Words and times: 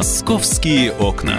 Московские 0.00 0.92
окна. 0.92 1.38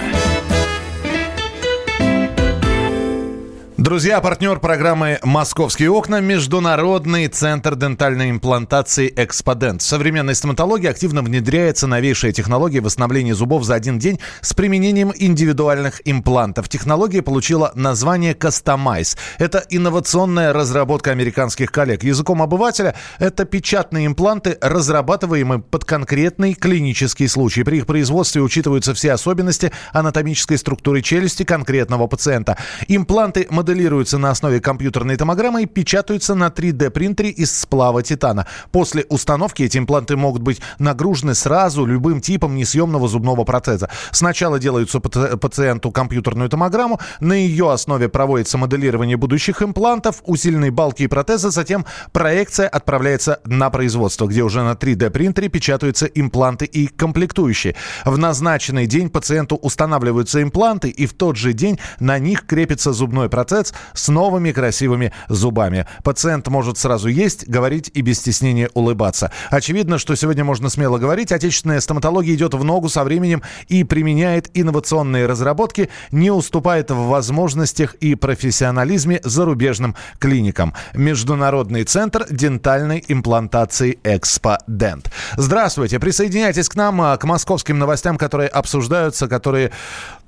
Друзья, 3.81 4.21
партнер 4.21 4.59
программы 4.59 5.17
«Московские 5.23 5.89
окна»– 5.89 6.19
Международный 6.21 7.27
центр 7.27 7.75
дентальной 7.75 8.29
имплантации 8.29 9.11
«Эксподент». 9.15 9.81
В 9.81 9.85
современной 9.85 10.35
стоматологии 10.35 10.87
активно 10.87 11.23
внедряется 11.23 11.87
новейшая 11.87 12.31
технология 12.31 12.79
восстановления 12.79 13.33
зубов 13.33 13.63
за 13.63 13.73
один 13.73 13.97
день 13.97 14.19
с 14.41 14.53
применением 14.53 15.11
индивидуальных 15.15 15.99
имплантов. 16.05 16.69
Технология 16.69 17.23
получила 17.23 17.71
название 17.73 18.33
«Customize». 18.35 19.17
Это 19.39 19.65
инновационная 19.71 20.53
разработка 20.53 21.09
американских 21.09 21.71
коллег. 21.71 22.03
Языком 22.03 22.43
обывателя– 22.43 22.93
это 23.17 23.45
печатные 23.45 24.05
импланты, 24.05 24.59
разрабатываемые 24.61 25.57
под 25.59 25.85
конкретный 25.85 26.53
клинический 26.53 27.27
случай. 27.27 27.63
При 27.63 27.77
их 27.77 27.87
производстве 27.87 28.43
учитываются 28.43 28.93
все 28.93 29.13
особенности 29.13 29.71
анатомической 29.91 30.59
структуры 30.59 31.01
челюсти 31.01 31.41
конкретного 31.41 32.05
пациента. 32.05 32.57
Импланты 32.87 33.47
моделируются 33.49 33.70
моделируются 33.71 34.17
на 34.17 34.31
основе 34.31 34.59
компьютерной 34.59 35.15
томограммы 35.15 35.63
и 35.63 35.65
печатаются 35.65 36.35
на 36.35 36.47
3D-принтере 36.47 37.29
из 37.29 37.57
сплава 37.57 38.03
титана. 38.03 38.45
После 38.71 39.05
установки 39.07 39.63
эти 39.63 39.77
импланты 39.77 40.17
могут 40.17 40.41
быть 40.41 40.61
нагружены 40.77 41.35
сразу 41.35 41.85
любым 41.85 42.19
типом 42.19 42.55
несъемного 42.55 43.07
зубного 43.07 43.45
протеза. 43.45 43.89
Сначала 44.11 44.59
делаются 44.59 44.99
пациенту 44.99 45.91
компьютерную 45.91 46.49
томограмму, 46.49 46.99
на 47.21 47.31
ее 47.31 47.71
основе 47.71 48.09
проводится 48.09 48.57
моделирование 48.57 49.15
будущих 49.15 49.61
имплантов, 49.61 50.21
усиленные 50.25 50.71
балки 50.71 51.03
и 51.03 51.07
протезы, 51.07 51.49
затем 51.49 51.85
проекция 52.11 52.67
отправляется 52.67 53.39
на 53.45 53.69
производство, 53.69 54.27
где 54.27 54.43
уже 54.43 54.63
на 54.63 54.73
3D-принтере 54.73 55.47
печатаются 55.47 56.07
импланты 56.07 56.65
и 56.65 56.87
комплектующие. 56.87 57.75
В 58.03 58.17
назначенный 58.17 58.85
день 58.85 59.09
пациенту 59.09 59.55
устанавливаются 59.55 60.43
импланты, 60.43 60.89
и 60.89 61.05
в 61.05 61.13
тот 61.13 61.37
же 61.37 61.53
день 61.53 61.79
на 62.01 62.19
них 62.19 62.45
крепится 62.45 62.91
зубной 62.91 63.29
протез, 63.29 63.60
ТЦ 63.61 63.73
с 63.93 64.07
новыми 64.09 64.51
красивыми 64.51 65.13
зубами. 65.29 65.85
Пациент 66.03 66.47
может 66.47 66.77
сразу 66.77 67.07
есть, 67.07 67.47
говорить 67.47 67.91
и 67.93 68.01
без 68.01 68.19
стеснения 68.19 68.69
улыбаться. 68.73 69.31
Очевидно, 69.49 69.97
что 69.97 70.15
сегодня 70.15 70.43
можно 70.43 70.69
смело 70.69 70.97
говорить, 70.97 71.31
отечественная 71.31 71.79
стоматология 71.79 72.35
идет 72.35 72.53
в 72.53 72.63
ногу 72.63 72.89
со 72.89 73.03
временем 73.03 73.41
и 73.67 73.83
применяет 73.83 74.49
инновационные 74.53 75.25
разработки, 75.25 75.89
не 76.11 76.31
уступает 76.31 76.91
в 76.91 77.07
возможностях 77.07 77.95
и 77.95 78.15
профессионализме 78.15 79.19
зарубежным 79.23 79.95
клиникам. 80.19 80.73
Международный 80.93 81.83
центр 81.83 82.25
дентальной 82.29 83.03
имплантации 83.07 83.99
Экспо 84.03 84.57
Дент. 84.67 85.11
Здравствуйте, 85.37 85.99
присоединяйтесь 85.99 86.69
к 86.69 86.75
нам, 86.75 87.01
а, 87.01 87.17
к 87.17 87.23
московским 87.23 87.79
новостям, 87.79 88.17
которые 88.17 88.49
обсуждаются, 88.49 89.27
которые 89.27 89.71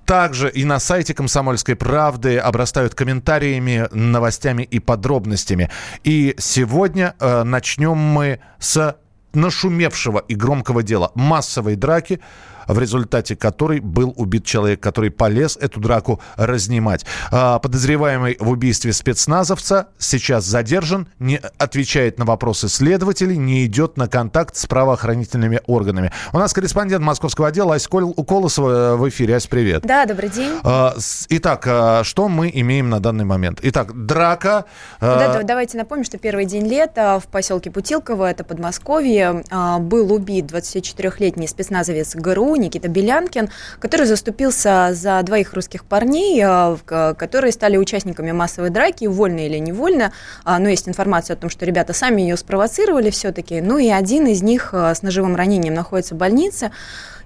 также 0.06 0.50
и 0.50 0.66
на 0.66 0.80
сайте 0.80 1.14
«Комсомольской 1.14 1.76
правды» 1.76 2.38
обрастают 2.38 2.96
комментариями, 2.96 3.88
новостями 3.92 4.64
и 4.64 4.80
подробностями. 4.80 5.70
И 6.04 6.36
сегодня 6.38 7.16
э, 7.20 7.44
начнем 7.44 7.98
мы 7.98 8.40
с 8.60 8.98
нашумевшего 9.34 10.20
и 10.20 10.36
громкого 10.36 10.84
дела 10.84 11.12
массовой 11.16 11.76
драки 11.76 12.20
в 12.67 12.80
результате 12.80 13.36
которой 13.36 13.80
был 13.80 14.14
убит 14.16 14.45
человек, 14.45 14.80
который 14.80 15.11
полез 15.11 15.58
эту 15.59 15.80
драку 15.80 16.19
разнимать. 16.36 17.05
А, 17.31 17.59
подозреваемый 17.59 18.38
в 18.39 18.50
убийстве 18.50 18.94
спецназовца 18.94 19.88
сейчас 19.97 20.45
задержан, 20.45 21.08
не 21.20 21.39
отвечает 21.58 22.17
на 22.20 22.25
вопросы 22.25 22.70
следователей, 22.70 23.38
не 23.38 23.66
идет 23.66 23.97
на 23.97 24.08
контакт 24.08 24.55
с 24.55 24.66
правоохранительными 24.66 25.61
органами. 25.67 26.11
У 26.31 26.39
нас 26.39 26.53
корреспондент 26.53 27.03
московского 27.03 27.47
отдела 27.47 27.75
Ась 27.75 27.88
Колосова 27.88 28.94
э, 28.94 28.95
в 28.95 29.09
эфире. 29.09 29.36
Ась, 29.36 29.48
привет. 29.48 29.83
Да, 29.83 30.05
добрый 30.05 30.30
день. 30.30 30.59
А, 30.64 30.95
итак, 31.30 31.65
а, 31.67 32.04
что 32.04 32.30
мы 32.30 32.49
имеем 32.54 32.89
на 32.89 32.99
данный 32.99 33.26
момент? 33.26 33.59
Итак, 33.61 34.05
драка. 34.05 34.65
Да, 34.99 35.43
давайте 35.43 35.77
напомним, 35.77 36.05
что 36.05 36.17
первый 36.17 36.45
день 36.45 36.67
лета 36.67 37.20
в 37.20 37.27
поселке 37.27 37.71
Путилково, 37.71 38.30
это 38.30 38.43
Подмосковье, 38.43 39.43
был 39.80 40.14
убит 40.14 40.45
24-летний 40.45 41.48
спецназовец 41.48 42.15
ГРУ 42.15 42.52
Никита 42.55 42.87
Белянкин, 42.87 43.49
который 43.80 44.05
заступился 44.05 44.89
за 44.93 45.21
двоих 45.23 45.53
русских 45.53 45.86
парней, 45.86 46.43
э, 46.43 46.77
которые 47.17 47.52
стали 47.52 47.77
участниками 47.77 48.31
массовой 48.31 48.69
драки, 48.69 49.05
вольно 49.05 49.45
или 49.45 49.58
невольно. 49.58 50.11
А, 50.43 50.59
но 50.59 50.69
есть 50.69 50.87
информация 50.87 51.36
о 51.36 51.37
том, 51.37 51.49
что 51.49 51.65
ребята 51.65 51.93
сами 51.93 52.21
ее 52.21 52.37
спровоцировали 52.37 53.09
все-таки. 53.09 53.61
Ну 53.61 53.77
и 53.77 53.89
один 53.89 54.27
из 54.27 54.41
них 54.41 54.69
э, 54.73 54.93
с 54.95 55.02
ножевым 55.02 55.36
ранением 55.36 55.73
находится 55.73 56.15
в 56.15 56.17
больнице 56.17 56.71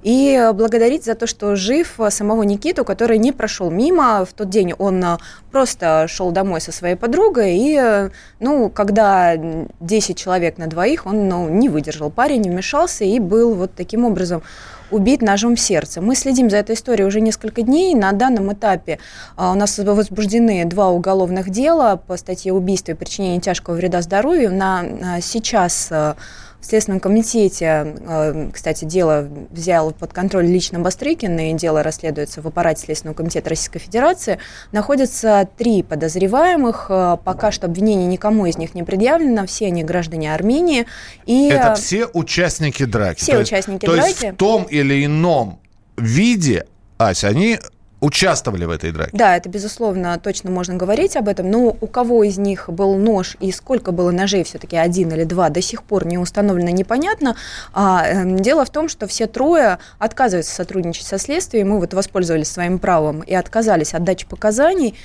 и 0.03 0.51
благодарить 0.53 1.05
за 1.05 1.15
то, 1.15 1.27
что 1.27 1.55
жив 1.55 1.99
самого 2.09 2.43
Никиту, 2.43 2.85
который 2.85 3.17
не 3.17 3.31
прошел 3.31 3.69
мимо. 3.69 4.25
В 4.25 4.33
тот 4.33 4.49
день 4.49 4.73
он 4.73 5.03
э, 5.03 5.17
просто 5.51 6.05
шел 6.07 6.31
домой 6.31 6.61
со 6.61 6.71
своей 6.71 6.95
подругой, 6.95 7.57
и, 7.57 8.09
ну, 8.39 8.69
когда 8.69 9.33
10 9.79 10.17
человек 10.17 10.57
на 10.57 10.67
двоих, 10.67 11.05
он 11.05 11.27
ну, 11.27 11.49
не 11.49 11.69
выдержал. 11.69 12.09
Парень 12.09 12.43
вмешался 12.43 13.03
и 13.03 13.19
был 13.19 13.53
вот 13.53 13.71
таким 13.75 14.05
образом 14.05 14.43
убит 14.91 15.21
ножом 15.21 15.55
в 15.55 15.59
сердце. 15.59 16.01
Мы 16.01 16.15
следим 16.15 16.49
за 16.49 16.57
этой 16.57 16.75
историей 16.75 17.05
уже 17.05 17.21
несколько 17.21 17.61
дней. 17.61 17.95
На 17.95 18.11
данном 18.11 18.53
этапе 18.53 18.99
а, 19.35 19.51
у 19.51 19.55
нас 19.55 19.77
возбуждены 19.77 20.65
два 20.65 20.89
уголовных 20.89 21.49
дела 21.49 21.95
по 21.95 22.17
статье 22.17 22.53
убийства 22.53 22.91
и 22.91 22.95
причинения 22.95 23.39
тяжкого 23.39 23.75
вреда 23.75 24.01
здоровью. 24.01 24.53
На 24.53 24.79
а, 24.79 25.21
сейчас 25.21 25.89
а, 25.91 26.15
в 26.59 26.65
Следственном 26.65 26.99
комитете, 26.99 27.95
э, 28.07 28.49
кстати, 28.51 28.85
дело 28.85 29.29
взял 29.51 29.91
под 29.91 30.11
контроль 30.11 30.47
лично 30.47 30.79
Бастрыкин, 30.79 31.37
и 31.39 31.53
дело 31.53 31.83
расследуется 31.83 32.41
в 32.41 32.47
аппарате 32.47 32.83
Следственного 32.83 33.15
комитета 33.15 33.49
Российской 33.49 33.79
Федерации. 33.79 34.39
Находятся 34.71 35.47
три 35.57 35.83
подозреваемых. 35.83 36.87
Э, 36.89 37.17
пока 37.23 37.51
что 37.51 37.67
обвинение 37.67 38.07
никому 38.07 38.47
из 38.47 38.57
них 38.57 38.73
не 38.73 38.83
предъявлено. 38.83 39.45
Все 39.45 39.67
они 39.67 39.83
граждане 39.83 40.33
Армении. 40.33 40.87
И... 41.25 41.47
Это 41.47 41.75
все 41.75 42.07
участники 42.07 42.85
драки? 42.85 43.19
Все 43.21 43.33
то 43.33 43.39
участники 43.39 43.85
есть, 43.85 43.95
драки. 43.95 44.13
То 44.13 44.25
есть 44.25 44.33
в 44.33 44.37
том 44.37 44.63
или 44.63 45.05
ином 45.05 45.59
виде, 45.95 46.65
Ася, 46.97 47.27
они 47.27 47.59
участвовали 47.99 48.65
в 48.65 48.69
этой 48.69 48.91
драке. 48.91 49.11
Да, 49.13 49.35
это, 49.35 49.49
безусловно, 49.49 50.19
точно 50.19 50.51
можно 50.51 50.75
говорить 50.75 51.15
об 51.15 51.27
этом. 51.27 51.49
Но 51.49 51.75
у 51.79 51.87
кого 51.87 52.23
из 52.23 52.37
них 52.37 52.69
был 52.69 52.95
нож 52.95 53.37
и 53.39 53.51
сколько 53.51 53.91
было 53.91 54.11
ножей, 54.11 54.43
все-таки 54.43 54.77
один 54.77 55.11
или 55.11 55.23
два, 55.23 55.49
до 55.49 55.61
сих 55.61 55.83
пор 55.83 56.05
не 56.05 56.17
установлено, 56.17 56.69
непонятно. 56.69 57.35
А, 57.73 58.05
э, 58.05 58.39
дело 58.39 58.65
в 58.65 58.69
том, 58.69 58.87
что 58.87 59.07
все 59.07 59.25
трое 59.27 59.79
отказываются 59.97 60.53
сотрудничать 60.53 61.07
со 61.07 61.17
следствием. 61.17 61.69
Мы 61.69 61.79
вот 61.79 61.93
воспользовались 61.93 62.51
своим 62.51 62.77
правом 62.79 63.21
и 63.21 63.33
отказались 63.33 63.93
от 63.93 64.03
дачи 64.03 64.27
показаний. 64.27 64.95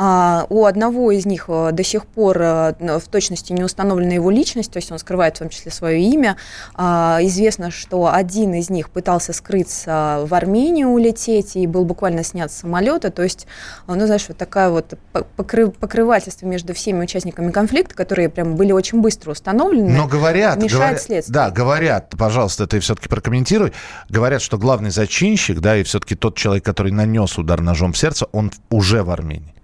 А, 0.00 0.46
у 0.48 0.64
одного 0.64 1.10
из 1.10 1.26
них 1.26 1.46
э, 1.48 1.70
до 1.72 1.82
сих 1.82 2.06
пор 2.06 2.40
э, 2.40 2.98
в 3.00 3.08
точности 3.08 3.52
не 3.52 3.64
установлена 3.64 4.14
его 4.14 4.30
личность, 4.30 4.70
то 4.70 4.76
есть 4.76 4.92
он 4.92 4.98
скрывает 5.00 5.34
в 5.34 5.40
том 5.40 5.48
числе 5.48 5.72
свое 5.72 6.00
имя. 6.00 6.36
А, 6.74 7.18
известно, 7.22 7.72
что 7.72 8.08
один 8.12 8.54
из 8.54 8.70
них 8.70 8.90
пытался 8.90 9.32
скрыться 9.32 10.20
в 10.24 10.32
Армению 10.34 10.90
улететь 10.90 11.56
и 11.56 11.66
был 11.66 11.84
буквально 11.84 12.22
снят 12.22 12.52
с 12.52 12.58
самолета. 12.58 13.10
То 13.10 13.24
есть, 13.24 13.48
э, 13.88 13.94
ну, 13.96 14.06
знаешь, 14.06 14.24
вот 14.28 14.36
такая 14.36 14.70
вот 14.70 14.94
покрывательство 15.34 16.46
между 16.46 16.74
всеми 16.74 17.02
участниками 17.02 17.50
конфликта, 17.50 17.96
которые 17.96 18.28
прям 18.28 18.54
были 18.54 18.70
очень 18.70 19.00
быстро 19.00 19.32
установлены. 19.32 19.90
Но 19.90 20.06
говорят, 20.06 20.62
мешает 20.62 20.72
говорят, 20.74 21.02
следствию. 21.02 21.34
Да, 21.34 21.50
говорят, 21.50 22.14
пожалуйста, 22.16 22.68
ты 22.68 22.78
все-таки 22.78 23.08
прокомментируй. 23.08 23.72
Говорят, 24.08 24.42
что 24.42 24.58
главный 24.58 24.90
зачинщик, 24.90 25.58
да, 25.58 25.76
и 25.76 25.82
все-таки 25.82 26.14
тот 26.14 26.36
человек, 26.36 26.64
который 26.64 26.92
нанес 26.92 27.36
удар 27.36 27.60
ножом 27.60 27.94
в 27.94 27.98
сердце, 27.98 28.26
он 28.30 28.52
уже 28.70 29.02
в 29.02 29.10
Армении. 29.10 29.57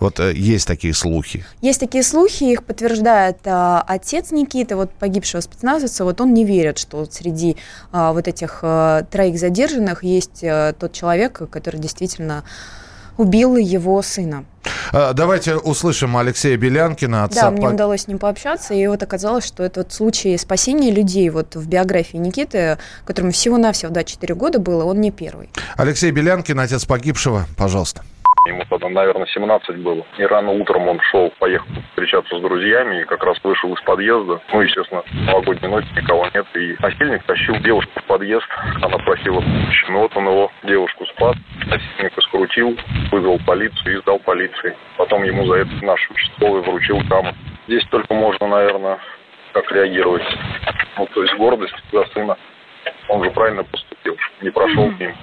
Вот 0.00 0.18
э, 0.18 0.32
есть 0.34 0.66
такие 0.66 0.94
слухи. 0.94 1.44
Есть 1.60 1.78
такие 1.78 2.02
слухи, 2.02 2.44
их 2.44 2.64
подтверждает 2.64 3.38
а, 3.44 3.84
отец 3.86 4.30
Никиты, 4.30 4.74
вот 4.74 4.90
погибшего 4.92 5.42
спецназовца. 5.42 6.04
Вот 6.04 6.20
он 6.22 6.32
не 6.32 6.44
верит, 6.44 6.78
что 6.78 7.04
среди 7.04 7.56
а, 7.92 8.14
вот 8.14 8.26
этих 8.26 8.60
а, 8.62 9.02
троих 9.04 9.38
задержанных 9.38 10.02
есть 10.02 10.42
а, 10.42 10.72
тот 10.72 10.92
человек, 10.92 11.42
который 11.50 11.78
действительно 11.78 12.44
убил 13.18 13.58
его 13.58 14.00
сына. 14.00 14.44
Давайте 14.92 15.56
услышим 15.56 16.16
Алексея 16.16 16.56
Белянкина, 16.56 17.24
отца. 17.24 17.42
Да, 17.42 17.50
мне 17.50 17.68
удалось 17.68 18.02
с 18.02 18.08
ним 18.08 18.18
пообщаться, 18.18 18.72
и 18.72 18.86
вот 18.86 19.02
оказалось, 19.02 19.44
что 19.44 19.62
это 19.62 19.80
вот 19.80 19.92
случай 19.92 20.36
спасения 20.38 20.90
людей 20.90 21.28
вот 21.28 21.54
в 21.54 21.68
биографии 21.68 22.16
Никиты, 22.16 22.78
которому 23.04 23.32
всего-навсего, 23.32 23.92
да, 23.92 24.04
4 24.04 24.34
года 24.34 24.58
было, 24.58 24.84
он 24.84 25.00
не 25.00 25.10
первый. 25.10 25.50
Алексей 25.76 26.10
Белянкин, 26.10 26.58
отец 26.58 26.86
погибшего, 26.86 27.46
пожалуйста. 27.56 28.02
Ему 28.50 28.64
тогда, 28.68 28.88
наверное, 28.88 29.26
17 29.26 29.76
было. 29.78 30.04
И 30.18 30.24
рано 30.24 30.50
утром 30.50 30.88
он 30.88 31.00
шел, 31.10 31.32
поехал 31.38 31.68
встречаться 31.90 32.36
с 32.36 32.42
друзьями, 32.42 33.00
и 33.00 33.04
как 33.04 33.22
раз 33.22 33.38
вышел 33.44 33.72
из 33.72 33.80
подъезда. 33.82 34.40
Ну, 34.52 34.60
естественно, 34.60 35.04
новогодней 35.12 35.68
ночи 35.68 35.86
никого 35.94 36.26
нет. 36.34 36.46
И 36.54 36.74
насильник 36.80 37.22
тащил 37.24 37.56
девушку 37.58 37.92
в 38.00 38.04
подъезд. 38.04 38.46
Она 38.82 38.98
просила 38.98 39.40
помощи. 39.40 39.86
Ну, 39.88 40.00
вот 40.00 40.16
он 40.16 40.26
его, 40.26 40.52
девушку 40.64 41.06
спас. 41.06 41.36
Насильника 41.66 42.20
скрутил, 42.22 42.76
вызвал 43.12 43.38
полицию 43.46 43.98
и 43.98 44.00
сдал 44.00 44.18
полиции. 44.18 44.76
Потом 44.96 45.22
ему 45.22 45.46
за 45.46 45.58
это 45.60 45.70
наш 45.84 46.10
участковый 46.10 46.62
вручил 46.62 47.00
каму. 47.08 47.32
Здесь 47.68 47.84
только 47.90 48.12
можно, 48.14 48.48
наверное, 48.48 48.98
как 49.52 49.70
реагировать. 49.70 50.24
Ну, 50.98 51.06
то 51.06 51.22
есть 51.22 51.34
гордость 51.36 51.76
за 51.92 52.04
сына. 52.06 52.36
Он 53.08 53.22
же 53.22 53.30
правильно 53.30 53.62
поступил 53.62 53.90
не 54.42 54.50
прошел 54.50 54.88
mm-hmm. 54.88 54.96
к 54.96 55.00
ним. 55.00 55.16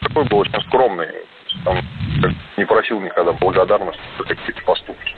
Такой 0.00 0.24
был 0.24 0.38
очень 0.38 0.60
скромный, 0.68 1.08
там, 1.64 1.78
не 2.56 2.64
просил 2.64 3.00
никогда 3.00 3.32
благодарности 3.32 4.02
за 4.18 4.24
какие-то 4.24 4.62
поступки. 4.62 5.14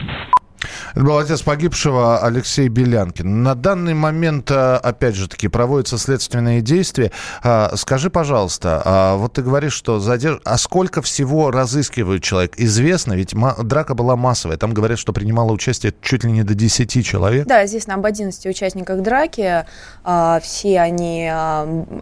Это 0.94 1.05
был 1.05 1.19
отец 1.19 1.43
погибшего 1.43 2.25
Алексей 2.25 2.69
Белянкин. 2.69 3.43
На 3.43 3.55
данный 3.55 3.94
момент, 3.94 4.50
э, 4.50 4.77
опять 4.77 5.15
же 5.15 5.29
таки, 5.29 5.49
проводятся 5.49 5.99
следственные 5.99 6.62
действия. 6.62 7.12
А, 7.43 7.77
скажи, 7.77 8.09
пожалуйста, 8.09 8.83
а 8.85 9.17
вот 9.17 9.35
ты 9.35 9.43
говоришь, 9.43 9.75
что 9.75 9.99
задерж... 9.99 10.41
А 10.44 10.56
сколько 10.56 11.03
всего 11.03 11.50
разыскивают 11.50 12.23
человек? 12.23 12.55
Известно, 12.56 13.12
ведь 13.12 13.35
драка 13.62 13.94
была 13.94 14.17
массовая. 14.17 14.56
Там 14.56 14.73
говорят, 14.73 14.99
что 14.99 15.12
принимало 15.12 15.53
участие 15.53 15.93
чуть 16.00 16.25
ли 16.25 16.32
не 16.32 16.43
до 16.44 16.55
10 16.55 17.05
человек. 17.05 17.47
Да, 17.47 17.65
известно 17.67 17.94
об 17.94 18.06
11 18.06 18.47
участниках 18.47 19.03
драки. 19.03 19.67
А, 20.03 20.41
все 20.41 20.81
они 20.81 21.31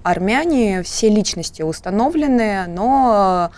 армяне, 0.05 0.83
все 0.85 1.09
личности 1.09 1.63
установлены, 1.63 2.67
но 2.69 3.51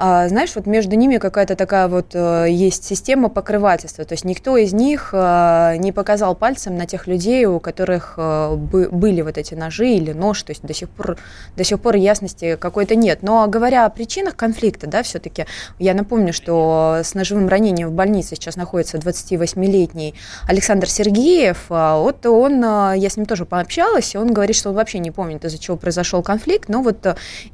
а, 0.00 0.28
знаешь, 0.28 0.52
вот 0.54 0.66
между 0.66 0.94
ними 0.94 1.16
какая-то 1.16 1.56
такая 1.56 1.88
вот 1.88 2.14
э, 2.14 2.46
есть 2.48 2.84
система 2.84 3.28
покрывательства. 3.28 4.04
То 4.04 4.12
есть 4.12 4.24
никто 4.24 4.56
из 4.56 4.72
них 4.72 5.10
э, 5.12 5.74
не 5.78 5.90
показал 5.90 6.36
пальцем 6.36 6.76
на 6.76 6.86
тех 6.86 7.08
людей, 7.08 7.46
у 7.46 7.58
которых 7.58 8.14
э, 8.16 8.54
были 8.54 9.22
вот 9.22 9.38
эти 9.38 9.54
ножи 9.54 9.88
или 9.88 10.12
нож. 10.12 10.40
То 10.44 10.52
есть 10.52 10.62
до 10.62 10.72
сих 10.72 10.88
пор, 10.88 11.18
до 11.56 11.64
сих 11.64 11.80
пор 11.80 11.96
ясности 11.96 12.54
какой-то 12.54 12.94
нет. 12.94 13.22
Но 13.22 13.48
говоря 13.48 13.86
о 13.86 13.90
причинах 13.90 14.36
конфликта, 14.36 14.86
да, 14.86 15.02
все-таки 15.02 15.46
я 15.80 15.94
напомню, 15.94 16.32
что 16.32 16.98
с 17.02 17.14
ножевым 17.14 17.48
ранением 17.48 17.88
в 17.88 17.92
больнице 17.92 18.36
сейчас 18.36 18.54
находится 18.54 18.98
28-летний 18.98 20.14
Александр 20.46 20.88
Сергеев. 20.88 21.64
А 21.70 21.98
вот 21.98 22.24
он, 22.24 22.60
я 22.60 23.10
с 23.10 23.16
ним 23.16 23.26
тоже 23.26 23.46
пообщалась, 23.46 24.14
и 24.14 24.18
он 24.18 24.32
говорит, 24.32 24.54
что 24.54 24.68
он 24.68 24.76
вообще 24.76 25.00
не 25.00 25.10
помнит, 25.10 25.44
из-за 25.44 25.58
чего 25.58 25.76
произошел 25.76 26.22
конфликт. 26.22 26.68
Но 26.68 26.82
вот 26.82 27.04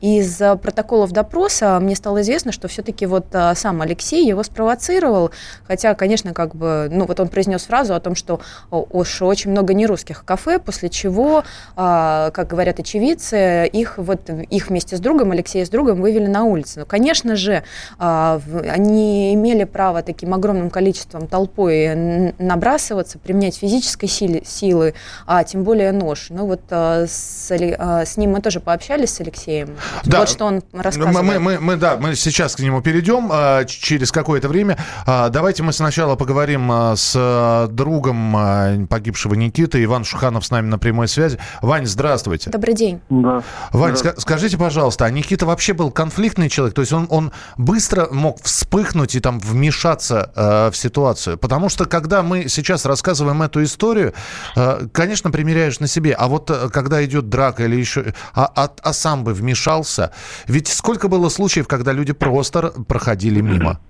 из 0.03 0.37
протоколов 0.37 1.13
допроса 1.13 1.79
мне 1.81 1.97
стало 1.97 2.21
известно, 2.21 2.34
известно, 2.35 2.51
что 2.51 2.67
все-таки 2.67 3.07
вот 3.07 3.27
а, 3.33 3.55
сам 3.55 3.81
Алексей 3.81 4.27
его 4.27 4.43
спровоцировал, 4.43 5.31
хотя, 5.69 5.95
конечно, 5.95 6.35
как 6.35 6.57
бы, 6.57 6.89
ну 6.91 7.07
вот 7.07 7.21
он 7.21 7.29
произнес 7.29 7.63
фразу 7.63 7.95
о 7.95 8.01
том, 8.01 8.17
что 8.17 8.41
уж 8.71 9.23
очень 9.23 9.53
много 9.53 9.73
нерусских 9.73 10.25
кафе, 10.25 10.59
после 10.59 10.89
чего, 10.89 11.45
а, 11.77 12.33
как 12.33 12.49
говорят 12.49 12.81
очевидцы, 12.81 13.67
их 13.67 13.99
вот 13.99 14.29
их 14.29 14.69
вместе 14.69 14.97
с 14.97 15.01
другом, 15.01 15.31
Алексея 15.31 15.65
с 15.65 15.69
другом 15.69 16.01
вывели 16.01 16.27
на 16.27 16.43
улицу. 16.43 16.81
Ну, 16.81 16.87
конечно 16.87 17.37
же, 17.37 17.63
а, 18.01 18.41
они 18.69 19.33
имели 19.35 19.63
право 19.63 20.03
таким 20.03 20.35
огромным 20.35 20.71
количеством 20.71 21.29
толпой 21.29 22.33
набрасываться, 22.39 23.21
применять 23.21 23.57
физической 23.57 24.09
силы, 24.09 24.43
силы 24.45 24.95
а 25.27 25.45
тем 25.45 25.63
более 25.63 25.93
нож. 25.93 26.27
Ну 26.31 26.47
вот 26.47 26.63
с, 26.69 27.49
с 27.49 28.17
ним 28.17 28.33
мы 28.33 28.41
тоже 28.41 28.59
пообщались 28.59 29.11
с 29.11 29.21
Алексеем. 29.21 29.77
Да. 30.05 30.21
Вот 30.21 30.29
что 30.29 30.47
он 30.47 30.63
рассказывал. 30.73 31.23
Мы, 31.23 31.39
мы, 31.39 31.61
мы, 31.61 31.77
да, 31.77 31.97
мы 31.97 32.17
сейчас 32.25 32.57
к 32.57 32.61
нему 32.61 32.81
перейдем 32.81 33.29
а, 33.31 33.65
через 33.65 34.11
какое-то 34.11 34.49
время. 34.49 34.79
А, 35.07 35.29
давайте 35.29 35.63
мы 35.63 35.73
сначала 35.73 36.17
поговорим 36.17 36.71
а, 36.73 36.97
с 36.97 37.69
другом 37.71 38.87
погибшего 38.89 39.35
Никиты. 39.35 39.85
Иван 39.85 40.05
Шуханов 40.05 40.47
с 40.47 40.51
нами 40.51 40.67
на 40.67 40.79
прямой 40.79 41.07
связи. 41.09 41.39
Вань, 41.61 41.87
здравствуйте. 41.87 42.51
Добрый 42.51 42.75
день. 42.75 43.01
Да. 43.11 43.43
Вань, 43.73 43.95
ска- 43.95 44.15
скажите, 44.19 44.57
пожалуйста, 44.57 45.05
а 45.05 45.11
Никита 45.11 45.45
вообще 45.47 45.75
был 45.75 45.91
конфликтный 45.91 46.49
человек? 46.49 46.75
То 46.75 46.81
есть 46.83 46.93
он, 46.93 47.07
он 47.11 47.33
быстро 47.57 48.09
мог 48.11 48.43
вспыхнуть 48.43 49.15
и 49.15 49.21
там 49.21 49.39
вмешаться 49.39 50.33
э, 50.35 50.71
в 50.71 50.77
ситуацию? 50.77 51.37
Потому 51.37 51.69
что 51.69 51.85
когда 51.85 52.23
мы 52.23 52.49
сейчас 52.49 52.87
рассказываем 52.87 53.43
эту 53.43 53.63
историю, 53.63 54.15
э, 54.57 54.87
конечно, 54.93 55.31
примеряешь 55.31 55.81
на 55.81 55.87
себе. 55.87 56.15
А 56.15 56.29
вот 56.29 56.51
э, 56.51 56.71
когда 56.71 57.05
идет 57.05 57.29
драка 57.29 57.65
или 57.65 57.77
еще... 57.77 58.15
А, 58.33 58.51
а, 58.55 58.71
а 58.83 58.93
сам 58.93 59.25
бы 59.25 59.35
вмешался? 59.35 60.13
Ведь 60.47 60.69
сколько 60.69 61.09
было 61.09 61.29
случаев, 61.29 61.69
когда 61.69 61.93
люди 61.93 62.14
просто 62.15 62.73
проходили 62.89 63.41
мимо? 63.41 63.81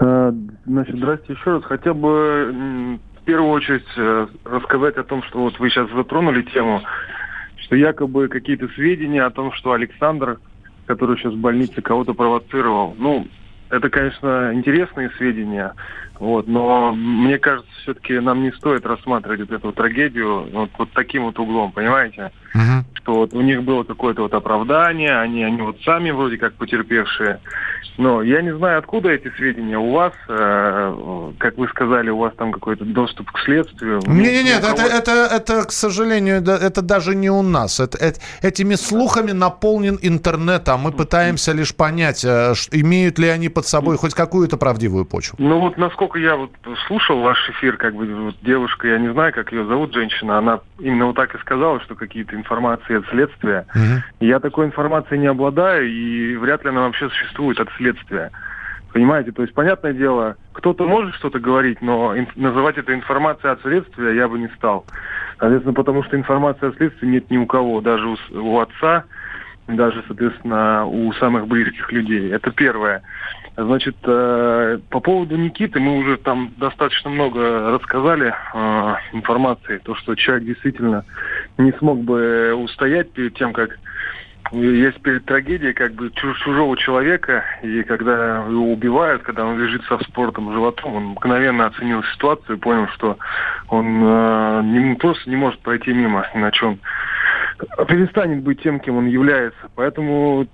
Э, 0.00 0.32
значит, 0.66 0.96
здрасте 0.96 1.32
еще 1.32 1.56
раз. 1.56 1.64
Хотя 1.64 1.94
бы 1.94 2.98
в 3.20 3.24
первую 3.24 3.50
очередь 3.50 3.86
э, 3.96 4.26
рассказать 4.44 4.96
о 4.96 5.04
том, 5.04 5.22
что 5.24 5.40
вот 5.40 5.58
вы 5.58 5.70
сейчас 5.70 5.90
затронули 5.90 6.42
тему, 6.42 6.82
что 7.56 7.76
якобы 7.76 8.28
какие-то 8.28 8.68
сведения 8.68 9.22
о 9.22 9.30
том, 9.30 9.52
что 9.52 9.72
Александр, 9.72 10.38
который 10.86 11.16
сейчас 11.18 11.34
в 11.34 11.38
больнице, 11.38 11.82
кого-то 11.82 12.14
провоцировал. 12.14 12.94
Ну, 12.98 13.26
это, 13.70 13.90
конечно, 13.90 14.50
интересные 14.54 15.10
сведения, 15.18 15.74
вот, 16.18 16.48
но 16.48 16.92
мне 16.92 17.38
кажется, 17.38 17.70
все-таки 17.82 18.18
нам 18.18 18.42
не 18.42 18.52
стоит 18.52 18.84
рассматривать 18.86 19.40
вот 19.40 19.52
эту 19.52 19.72
трагедию 19.72 20.48
вот, 20.52 20.70
вот 20.78 20.90
таким 20.92 21.24
вот 21.24 21.38
углом, 21.38 21.72
понимаете? 21.72 22.32
Uh-huh. 22.54 22.82
Что 22.94 23.14
вот 23.14 23.34
у 23.34 23.40
них 23.40 23.62
было 23.62 23.84
какое-то 23.84 24.22
вот 24.22 24.34
оправдание, 24.34 25.18
они, 25.18 25.44
они 25.44 25.62
вот 25.62 25.76
сами 25.84 26.10
вроде 26.10 26.38
как 26.38 26.54
потерпевшие. 26.54 27.40
Но 27.98 28.22
я 28.22 28.42
не 28.42 28.56
знаю, 28.56 28.78
откуда 28.78 29.10
эти 29.10 29.28
сведения 29.36 29.76
у 29.76 29.90
вас, 29.90 30.12
э, 30.28 31.32
как 31.38 31.58
вы 31.58 31.66
сказали, 31.68 32.10
у 32.10 32.18
вас 32.18 32.32
там 32.36 32.52
какой-то 32.52 32.84
доступ 32.84 33.30
к 33.32 33.38
следствию. 33.40 34.00
Нет, 34.06 34.32
нет, 34.32 34.44
нет, 34.44 34.64
это, 34.64 34.82
это, 34.82 35.10
это, 35.34 35.64
к 35.64 35.72
сожалению, 35.72 36.36
это 36.36 36.80
даже 36.80 37.16
не 37.16 37.28
у 37.28 37.42
нас. 37.42 37.80
Это, 37.80 37.98
это, 37.98 38.20
этими 38.40 38.76
слухами 38.76 39.32
наполнен 39.32 39.98
интернет, 40.00 40.68
а 40.68 40.76
мы 40.76 40.92
пытаемся 40.92 41.52
лишь 41.52 41.74
понять, 41.74 42.24
э, 42.24 42.54
имеют 42.70 43.18
ли 43.18 43.28
они 43.28 43.48
под 43.48 43.66
собой 43.66 43.96
хоть 43.96 44.14
какую-то 44.14 44.56
правдивую 44.56 45.04
почву. 45.04 45.36
Ну 45.38 45.58
вот 45.58 45.76
насколько 45.76 46.07
я 46.16 46.36
вот 46.36 46.50
слушал 46.86 47.20
ваш 47.20 47.48
эфир, 47.50 47.76
как 47.76 47.94
бы 47.94 48.06
вот 48.06 48.36
девушка, 48.42 48.88
я 48.88 48.98
не 48.98 49.12
знаю, 49.12 49.32
как 49.32 49.52
ее 49.52 49.64
зовут, 49.66 49.92
женщина, 49.92 50.38
она 50.38 50.60
именно 50.78 51.06
вот 51.06 51.16
так 51.16 51.34
и 51.34 51.38
сказала, 51.38 51.80
что 51.80 51.94
какие-то 51.94 52.36
информации 52.36 52.98
от 52.98 53.06
следствия. 53.08 53.66
Угу. 53.74 54.26
Я 54.26 54.40
такой 54.40 54.66
информацией 54.66 55.20
не 55.20 55.26
обладаю, 55.26 55.88
и 55.88 56.36
вряд 56.36 56.64
ли 56.64 56.70
она 56.70 56.82
вообще 56.82 57.08
существует 57.10 57.60
от 57.60 57.68
следствия. 57.76 58.30
Понимаете, 58.92 59.32
то 59.32 59.42
есть, 59.42 59.54
понятное 59.54 59.92
дело, 59.92 60.36
кто-то 60.52 60.86
может 60.86 61.14
что-то 61.16 61.38
говорить, 61.38 61.82
но 61.82 62.16
ин- 62.16 62.28
называть 62.36 62.78
это 62.78 62.94
информацией 62.94 63.52
от 63.52 63.60
следствия 63.60 64.16
я 64.16 64.28
бы 64.28 64.38
не 64.38 64.48
стал. 64.56 64.86
Соответственно, 65.38 65.74
потому 65.74 66.02
что 66.04 66.16
информации 66.16 66.68
от 66.68 66.76
следствия 66.76 67.08
нет 67.08 67.30
ни 67.30 67.36
у 67.36 67.46
кого, 67.46 67.80
даже 67.80 68.08
у, 68.08 68.16
у 68.32 68.58
отца, 68.58 69.04
даже, 69.66 70.02
соответственно, 70.06 70.86
у 70.86 71.12
самых 71.14 71.46
близких 71.46 71.92
людей. 71.92 72.30
Это 72.32 72.50
первое. 72.50 73.02
Значит, 73.60 73.96
э, 74.04 74.78
по 74.88 75.00
поводу 75.00 75.36
Никиты 75.36 75.80
мы 75.80 75.98
уже 75.98 76.16
там 76.18 76.52
достаточно 76.58 77.10
много 77.10 77.72
рассказали 77.72 78.32
э, 78.54 78.94
информации, 79.12 79.78
то, 79.78 79.96
что 79.96 80.14
человек 80.14 80.44
действительно 80.44 81.04
не 81.58 81.72
смог 81.72 81.98
бы 81.98 82.54
устоять 82.54 83.10
перед 83.10 83.34
тем, 83.34 83.52
как 83.52 83.76
есть 84.52 85.02
перед 85.02 85.24
трагедией 85.24 85.72
как 85.72 85.92
бы 85.94 86.12
чужого 86.12 86.76
человека, 86.76 87.44
и 87.64 87.82
когда 87.82 88.44
его 88.48 88.72
убивают, 88.72 89.24
когда 89.24 89.44
он 89.44 89.58
лежит 89.58 89.82
со 89.86 89.98
спортом 90.04 90.52
животом, 90.52 90.94
он 90.94 91.04
мгновенно 91.08 91.66
оценил 91.66 92.04
ситуацию 92.14 92.56
и 92.56 92.60
понял, 92.60 92.86
что 92.94 93.18
он 93.70 93.86
э, 94.04 94.62
не, 94.66 94.94
просто 94.94 95.28
не 95.28 95.36
может 95.36 95.58
пройти 95.60 95.92
мимо 95.92 96.24
на 96.32 96.52
чем 96.52 96.78
перестанет 97.88 98.42
быть 98.42 98.62
тем, 98.62 98.80
кем 98.80 98.96
он 98.96 99.06
является. 99.06 99.58
Поэтому 99.74 100.46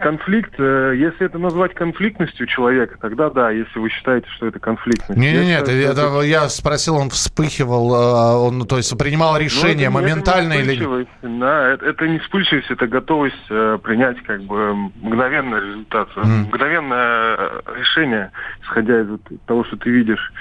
конфликт, 0.00 0.54
э, 0.58 0.94
если 0.96 1.26
это 1.26 1.38
назвать 1.38 1.74
конфликтностью 1.74 2.46
человека, 2.46 2.96
тогда 3.00 3.30
да, 3.30 3.50
если 3.50 3.78
вы 3.78 3.88
считаете, 3.90 4.26
что 4.36 4.46
это 4.46 4.58
конфликтность. 4.58 5.20
Нет, 5.20 5.34
нет, 5.34 5.46
нет, 5.46 5.62
это, 5.68 6.02
это, 6.02 6.20
я 6.22 6.48
спросил, 6.48 6.96
он 6.96 7.10
вспыхивал, 7.10 7.94
э, 7.94 8.48
он, 8.48 8.66
то 8.66 8.76
есть 8.76 8.96
принимал 8.98 9.36
решение 9.38 9.90
ну, 9.90 9.98
это, 9.98 10.08
моментально 10.08 10.52
это 10.54 10.62
или... 10.72 11.06
Да, 11.22 11.68
это, 11.68 11.86
это 11.86 12.08
не 12.08 12.18
вспыльчивость, 12.18 12.70
это 12.70 12.86
готовность 12.86 13.36
э, 13.50 13.78
принять 13.82 14.20
как 14.22 14.42
бы 14.42 14.74
мгновенный 14.74 15.60
результат, 15.60 16.08
mm. 16.16 16.46
мгновенное 16.48 17.36
решение, 17.78 18.30
исходя 18.62 19.02
из 19.02 19.08
того, 19.46 19.64
что 19.64 19.76
ты 19.76 19.90
видишь. 19.90 20.32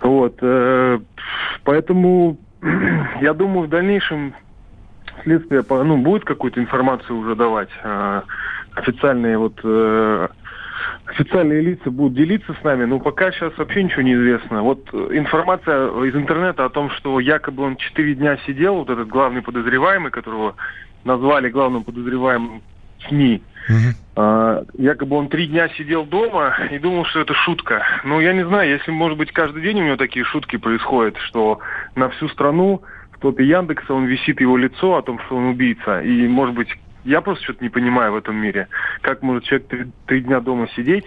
Вот, 0.00 0.40
поэтому 1.64 2.38
я 3.20 3.34
думаю, 3.34 3.66
в 3.66 3.70
дальнейшем 3.70 4.34
следствие 5.22 5.64
ну, 5.68 5.98
будет 5.98 6.24
какую-то 6.24 6.60
информацию 6.60 7.16
уже 7.16 7.34
давать. 7.34 7.70
Э, 7.82 8.22
официальные 8.74 9.38
вот 9.38 9.58
э, 9.62 10.28
официальные 11.06 11.62
лица 11.62 11.90
будут 11.90 12.14
делиться 12.14 12.54
с 12.60 12.64
нами, 12.64 12.84
но 12.84 12.98
пока 12.98 13.32
сейчас 13.32 13.56
вообще 13.56 13.82
ничего 13.82 14.02
не 14.02 14.14
известно. 14.14 14.62
Вот 14.62 14.92
информация 14.92 15.88
из 16.04 16.14
интернета 16.14 16.64
о 16.64 16.70
том, 16.70 16.90
что 16.90 17.20
якобы 17.20 17.62
он 17.62 17.76
четыре 17.76 18.14
дня 18.14 18.38
сидел, 18.46 18.76
вот 18.76 18.90
этот 18.90 19.08
главный 19.08 19.42
подозреваемый, 19.42 20.10
которого 20.10 20.56
назвали 21.04 21.48
главным 21.48 21.84
подозреваемым 21.84 22.62
СМИ, 23.08 23.42
Uh-huh. 23.68 24.64
якобы 24.78 25.16
он 25.16 25.28
три 25.28 25.48
дня 25.48 25.68
сидел 25.70 26.04
дома 26.04 26.56
и 26.70 26.78
думал, 26.78 27.04
что 27.04 27.18
это 27.18 27.34
шутка. 27.34 27.84
Ну, 28.04 28.20
я 28.20 28.32
не 28.32 28.46
знаю, 28.46 28.70
если, 28.70 28.92
может 28.92 29.18
быть, 29.18 29.32
каждый 29.32 29.60
день 29.60 29.80
у 29.80 29.84
него 29.84 29.96
такие 29.96 30.24
шутки 30.24 30.54
происходят, 30.56 31.16
что 31.18 31.58
на 31.96 32.08
всю 32.10 32.28
страну 32.28 32.82
топе 33.20 33.44
Яндекса 33.44 33.94
он 33.94 34.06
висит 34.06 34.40
его 34.40 34.56
лицо 34.56 34.96
о 34.96 35.02
том, 35.02 35.18
что 35.20 35.36
он 35.36 35.46
убийца. 35.46 36.00
И, 36.00 36.26
может 36.28 36.54
быть, 36.54 36.68
я 37.04 37.20
просто 37.20 37.44
что-то 37.44 37.62
не 37.62 37.70
понимаю 37.70 38.12
в 38.12 38.16
этом 38.16 38.36
мире. 38.36 38.68
Как 39.00 39.22
может 39.22 39.44
человек 39.44 39.68
три, 39.68 39.86
три 40.06 40.20
дня 40.22 40.40
дома 40.40 40.68
сидеть 40.74 41.04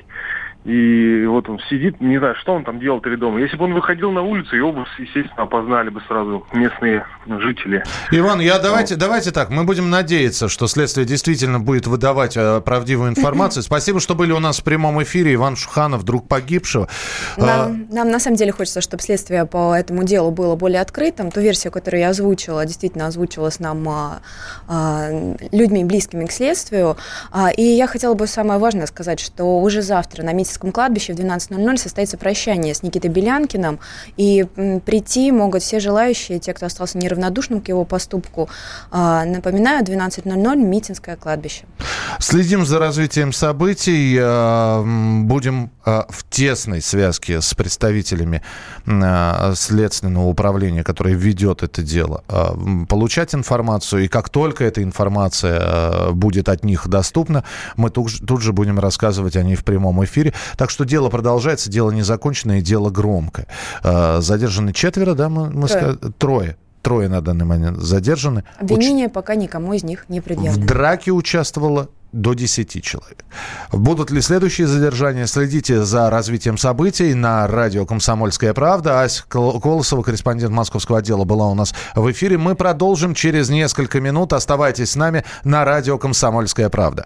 И 0.65 1.25
вот 1.25 1.47
он 1.47 1.59
сидит, 1.69 2.01
не 2.01 2.17
знаю, 2.17 2.35
что 2.35 2.53
он 2.53 2.65
там 2.65 2.79
делал 2.79 2.99
перед 2.99 3.19
домом. 3.19 3.39
Если 3.39 3.55
бы 3.55 3.63
он 3.63 3.73
выходил 3.73 4.11
на 4.11 4.21
улицу, 4.21 4.57
его 4.57 4.73
бы, 4.73 4.85
естественно, 4.97 5.43
опознали 5.43 5.89
бы 5.89 6.01
сразу 6.01 6.45
местные 6.51 7.05
жители. 7.25 7.83
Иван, 8.11 8.41
я 8.41 8.59
давайте, 8.59 8.95
ну. 8.95 8.99
давайте 8.99 9.31
так, 9.31 9.51
мы 9.51 9.63
будем 9.63 9.89
надеяться, 9.89 10.49
что 10.49 10.67
следствие 10.67 11.07
действительно 11.07 11.61
будет 11.61 11.87
выдавать 11.87 12.35
э, 12.35 12.59
правдивую 12.59 13.09
информацию. 13.09 13.63
Спасибо, 13.69 14.01
что 14.01 14.15
были 14.15 14.33
у 14.33 14.39
нас 14.39 14.59
в 14.59 14.63
прямом 14.65 15.01
эфире. 15.01 15.33
Иван 15.35 15.55
Шуханов, 15.55 16.03
друг 16.03 16.27
погибшего. 16.27 16.89
Нам, 17.37 17.47
а... 17.49 17.93
нам 17.93 18.11
на 18.11 18.19
самом 18.19 18.35
деле 18.35 18.51
хочется, 18.51 18.81
чтобы 18.81 19.01
следствие 19.01 19.45
по 19.45 19.73
этому 19.73 20.03
делу 20.03 20.31
было 20.31 20.57
более 20.57 20.81
открытым. 20.81 21.31
Ту 21.31 21.39
версию, 21.39 21.71
которую 21.71 22.01
я 22.01 22.09
озвучила, 22.09 22.65
действительно 22.65 23.07
озвучилась 23.07 23.61
нам 23.61 23.87
а, 23.87 24.19
а, 24.67 25.07
людьми, 25.53 25.85
близкими 25.85 26.25
к 26.25 26.33
следствию. 26.33 26.97
А, 27.31 27.49
и 27.49 27.63
я 27.63 27.87
хотела 27.87 28.13
бы 28.13 28.27
самое 28.27 28.59
важное 28.59 28.87
сказать, 28.87 29.21
что 29.21 29.61
уже 29.61 29.81
завтра 29.81 30.23
на 30.23 30.33
Митинском 30.49 30.71
кладбище 30.71 31.13
в 31.13 31.17
12.00 31.17 31.77
состоится 31.77 32.17
прощание 32.17 32.73
с 32.73 32.81
Никитой 32.81 33.11
Белянкиным, 33.11 33.79
и 34.17 34.45
прийти 34.83 35.31
могут 35.31 35.61
все 35.61 35.79
желающие, 35.79 36.39
те, 36.39 36.53
кто 36.53 36.65
остался 36.65 36.97
неравнодушным 36.97 37.61
к 37.61 37.67
его 37.67 37.85
поступку. 37.85 38.49
А, 38.89 39.25
напоминаю, 39.25 39.83
12.00 39.85 40.55
Митинское 40.55 41.15
кладбище. 41.17 41.65
Следим 42.19 42.65
за 42.65 42.79
развитием 42.79 43.31
событий, 43.31 44.17
а, 44.19 44.83
будем 45.23 45.69
а, 45.85 46.07
в 46.09 46.27
тесной 46.27 46.81
связке 46.81 47.41
с 47.41 47.53
представителями 47.53 48.41
Следственного 49.55 50.27
управления, 50.27 50.83
которое 50.83 51.13
ведет 51.13 51.61
это 51.61 51.83
дело, 51.83 52.23
получать 52.89 53.35
информацию, 53.35 54.05
и 54.05 54.07
как 54.07 54.29
только 54.29 54.63
эта 54.63 54.81
информация 54.81 56.11
будет 56.11 56.49
от 56.49 56.63
них 56.63 56.87
доступна, 56.87 57.43
мы 57.75 57.89
тут 57.91 58.41
же 58.41 58.53
будем 58.53 58.79
рассказывать 58.79 59.35
о 59.35 59.43
ней 59.43 59.55
в 59.55 59.63
прямом 59.63 60.03
эфире. 60.03 60.33
Так 60.58 60.69
что 60.69 60.86
дело 60.86 61.10
продолжается, 61.10 61.69
дело 61.69 61.91
не 61.91 62.01
закончено 62.01 62.60
и 62.60 62.62
дело 62.62 62.89
громкое. 62.89 63.48
А, 63.84 64.22
задержаны 64.22 64.74
четверо, 64.74 65.13
да, 65.13 65.29
мы, 65.29 65.50
мы 65.50 65.67
Трое. 65.67 65.98
Трое. 66.17 66.58
Трое 66.81 67.10
на 67.10 67.22
данный 67.22 67.46
момент 67.46 67.77
задержаны. 67.77 68.46
Обвинение 68.58 69.08
Уч... 69.08 69.13
пока 69.13 69.36
никому 69.36 69.74
из 69.74 69.84
них 69.84 70.05
не 70.08 70.22
предъявлено. 70.22 70.63
В 70.63 70.65
драке 70.65 71.12
участвовало 71.12 71.89
до 72.12 72.34
10 72.34 72.84
человек. 72.84 73.24
Будут 73.72 74.12
ли 74.12 74.22
следующие 74.22 74.67
задержания? 74.67 75.27
Следите 75.27 75.84
за 75.84 76.10
развитием 76.10 76.58
событий 76.58 77.13
на 77.13 77.46
радио 77.48 77.86
«Комсомольская 77.86 78.53
правда». 78.53 79.01
Ася 79.03 79.24
Колосова, 79.27 80.01
корреспондент 80.01 80.51
московского 80.51 81.00
отдела, 81.00 81.24
была 81.25 81.48
у 81.48 81.53
нас 81.53 81.74
в 81.96 82.10
эфире. 82.12 82.38
Мы 82.38 82.55
продолжим 82.55 83.13
через 83.13 83.50
несколько 83.50 84.00
минут. 84.00 84.34
Оставайтесь 84.34 84.91
с 84.91 84.96
нами 84.96 85.24
на 85.43 85.65
радио 85.65 85.98
«Комсомольская 85.98 86.69
правда». 86.69 87.05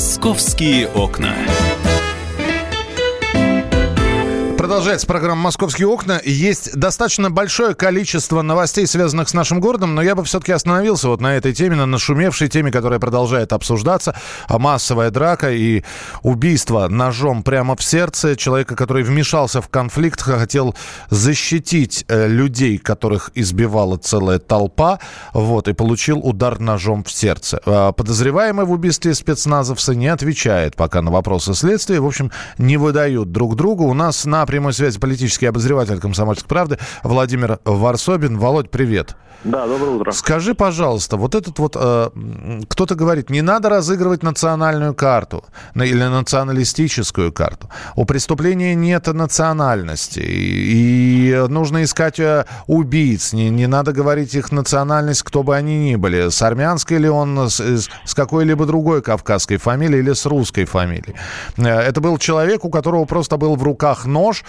«Московские 0.00 0.88
окна». 0.88 1.36
Продолжается 4.70 5.08
программа 5.08 5.42
«Московские 5.42 5.88
окна». 5.88 6.20
Есть 6.24 6.76
достаточно 6.76 7.28
большое 7.28 7.74
количество 7.74 8.40
новостей, 8.40 8.86
связанных 8.86 9.28
с 9.28 9.34
нашим 9.34 9.58
городом, 9.58 9.96
но 9.96 10.00
я 10.00 10.14
бы 10.14 10.22
все-таки 10.22 10.52
остановился 10.52 11.08
вот 11.08 11.20
на 11.20 11.34
этой 11.34 11.52
теме, 11.52 11.74
на 11.74 11.86
нашумевшей 11.86 12.46
теме, 12.46 12.70
которая 12.70 13.00
продолжает 13.00 13.52
обсуждаться. 13.52 14.14
А 14.46 14.60
массовая 14.60 15.10
драка 15.10 15.50
и 15.50 15.82
убийство 16.22 16.86
ножом 16.86 17.42
прямо 17.42 17.74
в 17.74 17.82
сердце 17.82 18.36
человека, 18.36 18.76
который 18.76 19.02
вмешался 19.02 19.60
в 19.60 19.66
конфликт, 19.68 20.22
хотел 20.22 20.76
защитить 21.08 22.04
э, 22.06 22.28
людей, 22.28 22.78
которых 22.78 23.32
избивала 23.34 23.96
целая 23.96 24.38
толпа, 24.38 25.00
вот, 25.34 25.66
и 25.66 25.72
получил 25.72 26.20
удар 26.20 26.60
ножом 26.60 27.02
в 27.02 27.10
сердце. 27.10 27.60
А 27.66 27.90
подозреваемый 27.90 28.66
в 28.66 28.70
убийстве 28.70 29.14
спецназовца 29.14 29.96
не 29.96 30.06
отвечает 30.06 30.76
пока 30.76 31.02
на 31.02 31.10
вопросы 31.10 31.54
следствия. 31.54 31.98
В 31.98 32.06
общем, 32.06 32.30
не 32.56 32.76
выдают 32.76 33.32
друг 33.32 33.56
другу. 33.56 33.86
У 33.86 33.94
нас 33.94 34.24
на 34.26 34.46
прямом 34.46 34.60
прямой 34.70 34.74
связи 34.74 34.98
политический 34.98 35.46
обозреватель 35.46 35.98
«Комсомольской 35.98 36.48
правды» 36.48 36.78
Владимир 37.02 37.58
Варсобин. 37.64 38.38
Володь, 38.38 38.70
привет. 38.70 39.16
Да, 39.42 39.66
доброе 39.66 39.92
утро. 39.92 40.12
Скажи, 40.12 40.54
пожалуйста, 40.54 41.16
вот 41.16 41.34
этот 41.34 41.58
вот, 41.58 41.74
э, 41.74 42.10
кто-то 42.68 42.94
говорит, 42.94 43.30
не 43.30 43.40
надо 43.40 43.70
разыгрывать 43.70 44.22
национальную 44.22 44.94
карту 44.94 45.44
или 45.74 46.02
националистическую 46.02 47.32
карту. 47.32 47.70
У 47.96 48.04
преступления 48.04 48.74
нет 48.74 49.06
национальности, 49.06 50.20
и, 50.20 51.30
и 51.30 51.46
нужно 51.48 51.84
искать 51.84 52.20
э, 52.20 52.44
убийц, 52.66 53.32
не, 53.32 53.48
не 53.48 53.66
надо 53.66 53.92
говорить 53.92 54.34
их 54.34 54.52
национальность, 54.52 55.22
кто 55.22 55.42
бы 55.42 55.56
они 55.56 55.90
ни 55.90 55.96
были, 55.96 56.28
с 56.28 56.42
армянской 56.42 56.98
ли 56.98 57.08
он, 57.08 57.48
с, 57.48 57.60
с 57.60 58.14
какой-либо 58.14 58.66
другой 58.66 59.00
кавказской 59.00 59.56
фамилией 59.56 60.02
или 60.02 60.12
с 60.12 60.26
русской 60.26 60.66
фамилией. 60.66 61.14
Э, 61.56 61.78
это 61.78 62.02
был 62.02 62.18
человек, 62.18 62.66
у 62.66 62.68
которого 62.68 63.06
просто 63.06 63.38
был 63.38 63.56
в 63.56 63.62
руках 63.62 64.04
нож, 64.04 64.44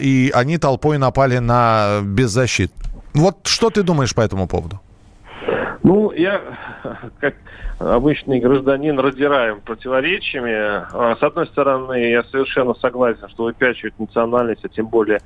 и 0.00 0.30
они 0.34 0.58
толпой 0.58 0.98
напали 0.98 1.38
на 1.38 2.00
беззащитных. 2.02 2.84
Вот 3.14 3.46
что 3.46 3.70
ты 3.70 3.82
думаешь 3.82 4.14
по 4.14 4.20
этому 4.20 4.46
поводу? 4.48 4.80
Ну, 5.84 6.12
я, 6.12 6.40
как 7.20 7.34
обычный 7.78 8.40
гражданин, 8.40 8.98
раздираем 8.98 9.60
противоречиями. 9.60 10.54
А, 10.54 11.16
с 11.20 11.22
одной 11.22 11.46
стороны, 11.46 12.10
я 12.10 12.22
совершенно 12.24 12.74
согласен, 12.74 13.28
что 13.28 13.44
выпячивать 13.44 13.98
национальность, 13.98 14.64
а 14.64 14.68
тем 14.68 14.86
более 14.86 15.20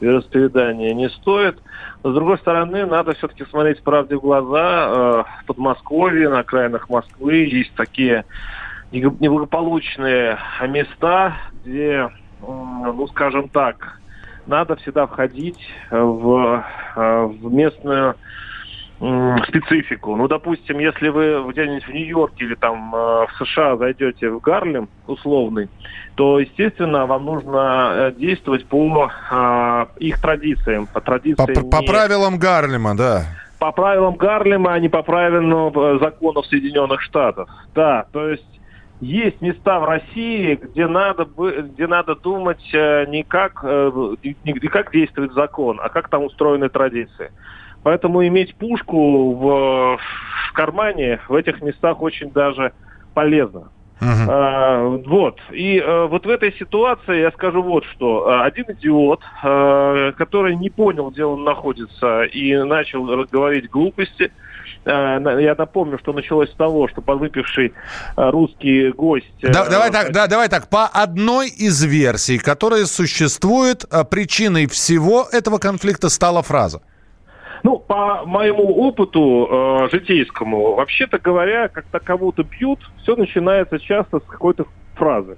вероисповедание, 0.00 0.94
не 0.94 1.08
стоит. 1.08 1.58
С 2.04 2.12
другой 2.12 2.38
стороны, 2.38 2.84
надо 2.86 3.14
все-таки 3.14 3.44
смотреть 3.46 3.82
правде 3.82 4.16
в 4.16 4.20
глаза. 4.20 4.60
А, 4.60 5.24
в 5.42 5.46
Подмосковье, 5.46 6.28
на 6.28 6.40
окраинах 6.40 6.90
Москвы 6.90 7.48
есть 7.50 7.72
такие 7.74 8.24
неблагополучные 8.92 10.38
места, 10.68 11.36
где, 11.64 12.10
ну, 12.82 13.06
скажем 13.08 13.48
так, 13.48 14.00
надо 14.46 14.76
всегда 14.76 15.06
входить 15.06 15.60
в, 15.90 16.64
э, 16.96 17.24
в 17.26 17.52
местную 17.52 18.16
специфику. 19.48 20.14
Ну, 20.14 20.28
допустим, 20.28 20.78
если 20.78 21.08
вы 21.08 21.42
где-нибудь 21.50 21.84
в 21.84 21.92
Нью-Йорке 21.92 22.44
или 22.44 22.54
там 22.54 22.94
э, 22.94 23.26
в 23.26 23.30
США 23.38 23.76
зайдете 23.76 24.30
в 24.30 24.38
Гарлем 24.38 24.88
условный, 25.08 25.68
то, 26.14 26.38
естественно, 26.38 27.06
вам 27.06 27.24
нужно 27.24 27.92
э, 27.94 28.12
действовать 28.16 28.64
по 28.66 29.10
э, 29.28 29.86
их 29.98 30.20
традициям, 30.20 30.86
по 30.86 31.00
традициям. 31.00 31.52
По, 31.52 31.60
не... 31.60 31.70
по 31.70 31.82
правилам 31.82 32.38
Гарлема, 32.38 32.96
да. 32.96 33.24
По 33.58 33.72
правилам 33.72 34.14
Гарлема, 34.14 34.72
а 34.72 34.78
не 34.78 34.88
по 34.88 35.02
правилам 35.02 35.98
законов 35.98 36.46
Соединенных 36.46 37.00
Штатов. 37.00 37.48
Да, 37.74 38.06
то 38.12 38.28
есть 38.28 38.60
есть 39.02 39.42
места 39.42 39.80
в 39.80 39.84
России, 39.84 40.54
где 40.54 40.86
надо, 40.86 41.24
где 41.24 41.88
надо 41.88 42.14
думать 42.14 42.62
э, 42.72 43.04
не 43.06 43.24
как, 43.24 43.60
э, 43.64 43.90
не 44.22 44.52
как 44.52 44.92
действует 44.92 45.32
закон, 45.32 45.80
а 45.82 45.88
как 45.88 46.08
там 46.08 46.22
устроены 46.24 46.68
традиции. 46.68 47.32
Поэтому 47.82 48.24
иметь 48.24 48.54
пушку 48.54 49.34
в, 49.34 49.98
в 49.98 50.52
кармане 50.52 51.20
в 51.28 51.34
этих 51.34 51.60
местах 51.62 52.00
очень 52.00 52.30
даже 52.30 52.72
полезно. 53.12 53.72
Uh-huh. 54.00 54.26
А, 54.28 54.84
вот. 54.84 55.40
И 55.50 55.80
а, 55.80 56.06
вот 56.06 56.24
в 56.24 56.28
этой 56.28 56.52
ситуации 56.52 57.22
я 57.22 57.32
скажу 57.32 57.60
вот 57.60 57.84
что. 57.86 58.40
Один 58.40 58.66
идиот, 58.68 59.20
а, 59.42 60.12
который 60.12 60.54
не 60.54 60.70
понял, 60.70 61.10
где 61.10 61.24
он 61.24 61.42
находится, 61.42 62.22
и 62.22 62.56
начал 62.56 63.04
говорить 63.26 63.68
глупости, 63.68 64.26
Э, 64.26 64.30
я 64.84 65.54
напомню, 65.56 65.98
что 65.98 66.12
началось 66.12 66.50
с 66.50 66.54
того, 66.54 66.88
что 66.88 67.00
подвыпивший 67.02 67.72
э, 68.16 68.30
русский 68.30 68.90
гость... 68.90 69.32
Да, 69.40 69.64
э, 69.66 69.70
давай, 69.70 69.90
так, 69.90 70.12
да, 70.12 70.26
давай 70.26 70.48
так, 70.48 70.68
по 70.68 70.86
одной 70.86 71.48
из 71.48 71.82
версий, 71.84 72.38
которая 72.38 72.86
существует, 72.86 73.84
причиной 74.10 74.66
всего 74.66 75.26
этого 75.30 75.58
конфликта 75.58 76.08
стала 76.08 76.42
фраза. 76.42 76.82
Ну, 77.62 77.78
по 77.78 78.24
моему 78.26 78.74
опыту 78.88 79.48
э, 79.48 79.88
житейскому, 79.92 80.74
вообще-то 80.74 81.18
говоря, 81.18 81.68
когда 81.68 82.00
кого-то 82.00 82.42
бьют, 82.42 82.80
все 83.02 83.14
начинается 83.14 83.78
часто 83.78 84.18
с 84.18 84.24
какой-то 84.24 84.66
фразы. 84.94 85.36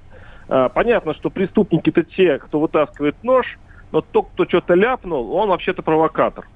Э, 0.48 0.70
понятно, 0.72 1.12
что 1.14 1.28
преступники-то 1.28 2.02
те, 2.02 2.38
кто 2.38 2.60
вытаскивает 2.60 3.22
нож, 3.22 3.58
но 3.92 4.00
тот, 4.00 4.28
кто 4.32 4.46
что-то 4.46 4.74
ляпнул, 4.74 5.34
он 5.34 5.50
вообще-то 5.50 5.82
провокатор. 5.82 6.46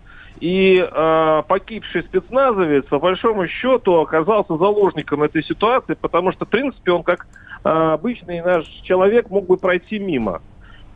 И 0.41 0.79
э, 0.79 1.43
погибший 1.49 2.03
спецназовец, 2.03 2.85
по 2.87 2.99
большому 2.99 3.49
счету, 3.49 3.95
оказался 4.01 4.57
заложником 4.57 5.23
этой 5.23 5.43
ситуации, 5.43 5.95
потому 5.95 6.33
что, 6.33 6.45
в 6.45 6.49
принципе, 6.49 6.93
он 6.93 7.03
как 7.03 7.27
э, 7.65 7.69
обычный 7.69 8.41
наш 8.41 8.65
человек 8.85 9.31
мог 9.31 9.47
бы 9.47 9.57
пройти 9.57 9.99
мимо. 9.99 10.43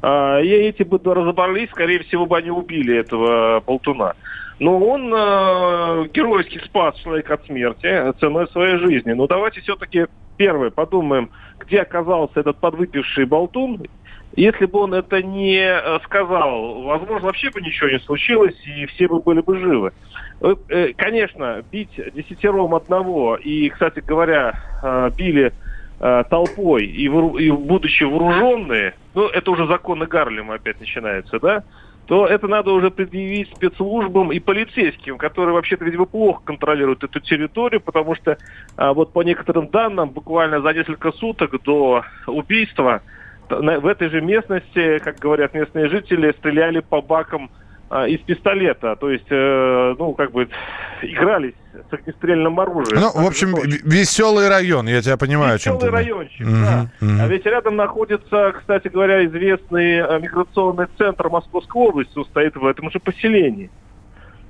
Э, 0.02 0.42
и 0.42 0.48
эти 0.48 0.82
бы 0.82 1.00
разобрались, 1.02 1.70
скорее 1.70 2.00
всего, 2.00 2.26
бы 2.26 2.36
они 2.36 2.50
убили 2.50 2.96
этого 2.96 3.60
болтуна. 3.60 4.14
Но 4.58 4.78
он 4.78 5.12
э, 5.12 6.08
геройски 6.12 6.60
спас 6.64 6.96
человека 6.98 7.34
от 7.34 7.46
смерти 7.46 8.12
ценой 8.20 8.46
своей 8.48 8.78
жизни. 8.78 9.12
Но 9.12 9.26
давайте 9.26 9.60
все-таки 9.60 10.06
первое 10.36 10.70
подумаем, 10.70 11.30
где 11.58 11.80
оказался 11.80 12.40
этот 12.40 12.58
подвыпивший 12.58 13.24
болтун 13.24 13.82
если 14.34 14.66
бы 14.66 14.80
он 14.80 14.94
это 14.94 15.22
не 15.22 15.58
э, 15.58 15.98
сказал, 16.04 16.82
возможно, 16.82 17.26
вообще 17.26 17.50
бы 17.50 17.60
ничего 17.60 17.90
не 17.90 17.98
случилось, 18.00 18.56
и 18.64 18.86
все 18.86 19.08
бы 19.08 19.20
были 19.20 19.40
бы 19.40 19.58
живы. 19.58 19.92
Э, 20.40 20.54
э, 20.68 20.92
конечно, 20.94 21.62
бить 21.70 22.00
десятером 22.14 22.74
одного, 22.74 23.36
и, 23.36 23.68
кстати 23.68 24.00
говоря, 24.00 25.10
били 25.16 25.52
толпой, 26.30 26.84
и, 26.84 27.08
будучи 27.08 28.02
вооруженные, 28.02 28.94
ну, 29.14 29.28
это 29.28 29.52
уже 29.52 29.68
законы 29.68 30.06
Гарлема 30.06 30.54
опять 30.54 30.80
начинается, 30.80 31.38
да, 31.38 31.62
то 32.06 32.26
это 32.26 32.48
надо 32.48 32.72
уже 32.72 32.90
предъявить 32.90 33.50
спецслужбам 33.54 34.32
и 34.32 34.40
полицейским, 34.40 35.18
которые 35.18 35.54
вообще-то, 35.54 35.84
видимо, 35.84 36.06
плохо 36.06 36.42
контролируют 36.44 37.04
эту 37.04 37.20
территорию, 37.20 37.80
потому 37.80 38.16
что 38.16 38.36
а, 38.76 38.92
вот 38.92 39.12
по 39.12 39.22
некоторым 39.22 39.68
данным, 39.68 40.10
буквально 40.10 40.60
за 40.60 40.72
несколько 40.72 41.12
суток 41.12 41.62
до 41.62 42.04
убийства 42.26 43.02
в 43.48 43.86
этой 43.86 44.08
же 44.08 44.20
местности, 44.20 44.98
как 44.98 45.18
говорят 45.18 45.54
местные 45.54 45.88
жители, 45.88 46.34
стреляли 46.38 46.80
по 46.80 47.00
бакам 47.00 47.50
а, 47.94 48.08
из 48.08 48.20
пистолета, 48.20 48.96
то 48.96 49.10
есть, 49.10 49.26
э, 49.28 49.94
ну, 49.98 50.14
как 50.14 50.32
бы 50.32 50.48
игрались 51.02 51.52
с 51.90 51.92
огнестрельным 51.92 52.58
оружием. 52.58 53.02
Ну, 53.02 53.22
в 53.22 53.26
общем, 53.26 53.54
веселый 53.84 54.48
район, 54.48 54.88
я 54.88 55.02
тебя 55.02 55.18
понимаю. 55.18 55.58
Веселый 55.58 55.90
райончик, 55.90 56.40
угу, 56.40 56.56
да. 56.56 56.90
Угу. 57.02 57.10
А 57.20 57.26
ведь 57.26 57.44
рядом 57.44 57.76
находится, 57.76 58.54
кстати 58.58 58.88
говоря, 58.88 59.26
известный 59.26 59.96
э, 59.96 60.20
миграционный 60.20 60.86
центр 60.96 61.28
Московской 61.28 61.82
области, 61.82 62.16
он 62.16 62.24
стоит 62.24 62.56
в 62.56 62.64
этом 62.64 62.90
же 62.90 62.98
поселении. 62.98 63.70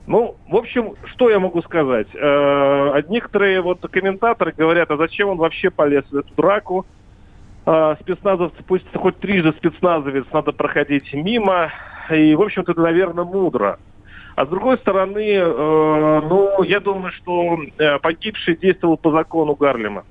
Ну, 0.06 0.36
в 0.48 0.54
общем, 0.54 0.94
что 1.12 1.28
я 1.28 1.40
могу 1.40 1.62
сказать? 1.62 2.06
Э, 2.14 3.02
некоторые 3.08 3.60
вот 3.60 3.80
комментаторы 3.90 4.54
говорят, 4.56 4.88
а 4.92 4.96
зачем 4.96 5.30
он 5.30 5.38
вообще 5.38 5.70
полез 5.70 6.04
в 6.12 6.16
эту 6.16 6.32
драку? 6.36 6.86
Э, 7.66 7.96
спецназовцы, 8.00 8.62
пусть 8.66 8.86
хоть 8.94 9.18
трижды 9.18 9.52
спецназовец, 9.52 10.26
надо 10.32 10.52
проходить 10.52 11.12
мимо. 11.12 11.70
И, 12.10 12.34
в 12.34 12.42
общем-то, 12.42 12.72
это, 12.72 12.80
наверное, 12.80 13.24
мудро. 13.24 13.78
А 14.34 14.46
с 14.46 14.48
другой 14.48 14.78
стороны, 14.78 15.20
э, 15.20 16.20
ну, 16.28 16.62
я 16.62 16.80
думаю, 16.80 17.12
что 17.12 17.58
э, 17.78 17.98
погибший 17.98 18.56
действовал 18.56 18.96
по 18.96 19.10
закону 19.10 19.54
Гарлема. 19.54 20.04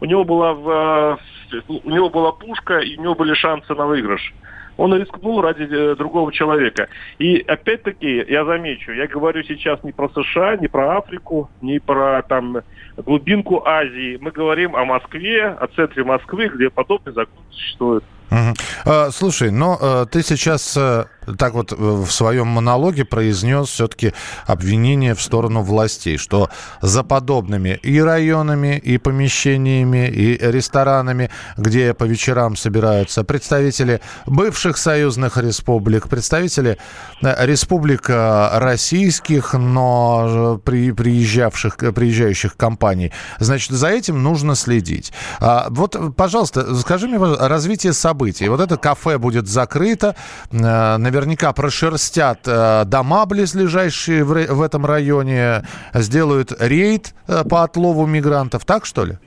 У 0.00 0.04
него 0.04 0.24
была 0.24 0.52
в, 0.52 1.18
э, 1.52 1.60
у 1.68 1.90
него 1.90 2.10
была 2.10 2.32
пушка, 2.32 2.78
и 2.78 2.96
у 2.96 3.02
него 3.02 3.14
были 3.14 3.34
шансы 3.34 3.74
на 3.74 3.86
выигрыш. 3.86 4.34
Он 4.78 4.94
рискнул 4.94 5.42
ради 5.42 5.64
э, 5.64 5.96
другого 5.96 6.32
человека. 6.32 6.88
И 7.18 7.40
опять-таки, 7.40 8.24
я 8.28 8.44
замечу, 8.44 8.92
я 8.92 9.06
говорю 9.06 9.42
сейчас 9.42 9.82
не 9.82 9.92
про 9.92 10.08
США, 10.08 10.56
не 10.56 10.68
про 10.68 10.96
Африку, 10.98 11.50
не 11.60 11.80
про 11.80 12.22
там 12.22 12.58
глубинку 12.96 13.66
Азии. 13.66 14.16
Мы 14.20 14.30
говорим 14.30 14.74
о 14.76 14.84
Москве, 14.84 15.48
о 15.48 15.66
центре 15.66 16.04
Москвы, 16.04 16.48
где 16.48 16.70
подобный 16.70 17.12
закон 17.12 17.42
существует. 17.50 18.04
Угу. 18.30 19.10
Слушай, 19.10 19.50
но 19.50 19.76
э, 19.80 20.06
ты 20.10 20.22
сейчас 20.22 20.76
э, 20.76 21.06
так 21.36 21.54
вот 21.54 21.72
в 21.72 22.10
своем 22.10 22.46
монологе 22.48 23.04
произнес 23.04 23.68
все-таки 23.68 24.12
обвинение 24.46 25.14
в 25.14 25.22
сторону 25.22 25.62
властей, 25.62 26.16
что 26.16 26.50
за 26.80 27.02
подобными 27.02 27.78
и 27.82 28.00
районами, 28.00 28.78
и 28.78 28.98
помещениями, 28.98 30.08
и 30.08 30.38
ресторанами, 30.38 31.30
где 31.56 31.94
по 31.94 32.04
вечерам 32.04 32.56
собираются 32.56 33.24
представители 33.24 34.00
бывших 34.26 34.76
союзных 34.78 35.36
республик, 35.36 36.08
представители 36.08 36.78
республик 37.20 38.08
российских, 38.08 39.54
но 39.54 40.60
при, 40.64 40.92
приезжавших, 40.92 41.76
приезжающих 41.76 42.56
компаний, 42.56 43.12
значит, 43.38 43.72
за 43.72 43.88
этим 43.88 44.22
нужно 44.22 44.54
следить. 44.54 45.12
А, 45.40 45.66
вот, 45.70 45.96
пожалуйста, 46.16 46.74
скажи 46.76 47.08
мне, 47.08 47.18
развитие 47.18 47.92
событий. 47.92 48.48
Вот 48.48 48.60
это 48.60 48.76
кафе 48.76 49.18
будет 49.18 49.48
закрыто, 49.48 50.14
э, 50.50 50.96
наверняка 51.18 51.52
прошерстят 51.52 52.40
э, 52.46 52.84
дома 52.84 53.26
близлежащие 53.26 54.24
в 54.24 54.62
этом 54.62 54.86
районе, 54.86 55.62
сделают 55.94 56.52
рейд 56.58 57.14
э, 57.26 57.44
по 57.48 57.64
отлову 57.64 58.06
мигрантов, 58.06 58.64
так 58.64 58.86
что 58.86 59.04
ли? 59.04 59.18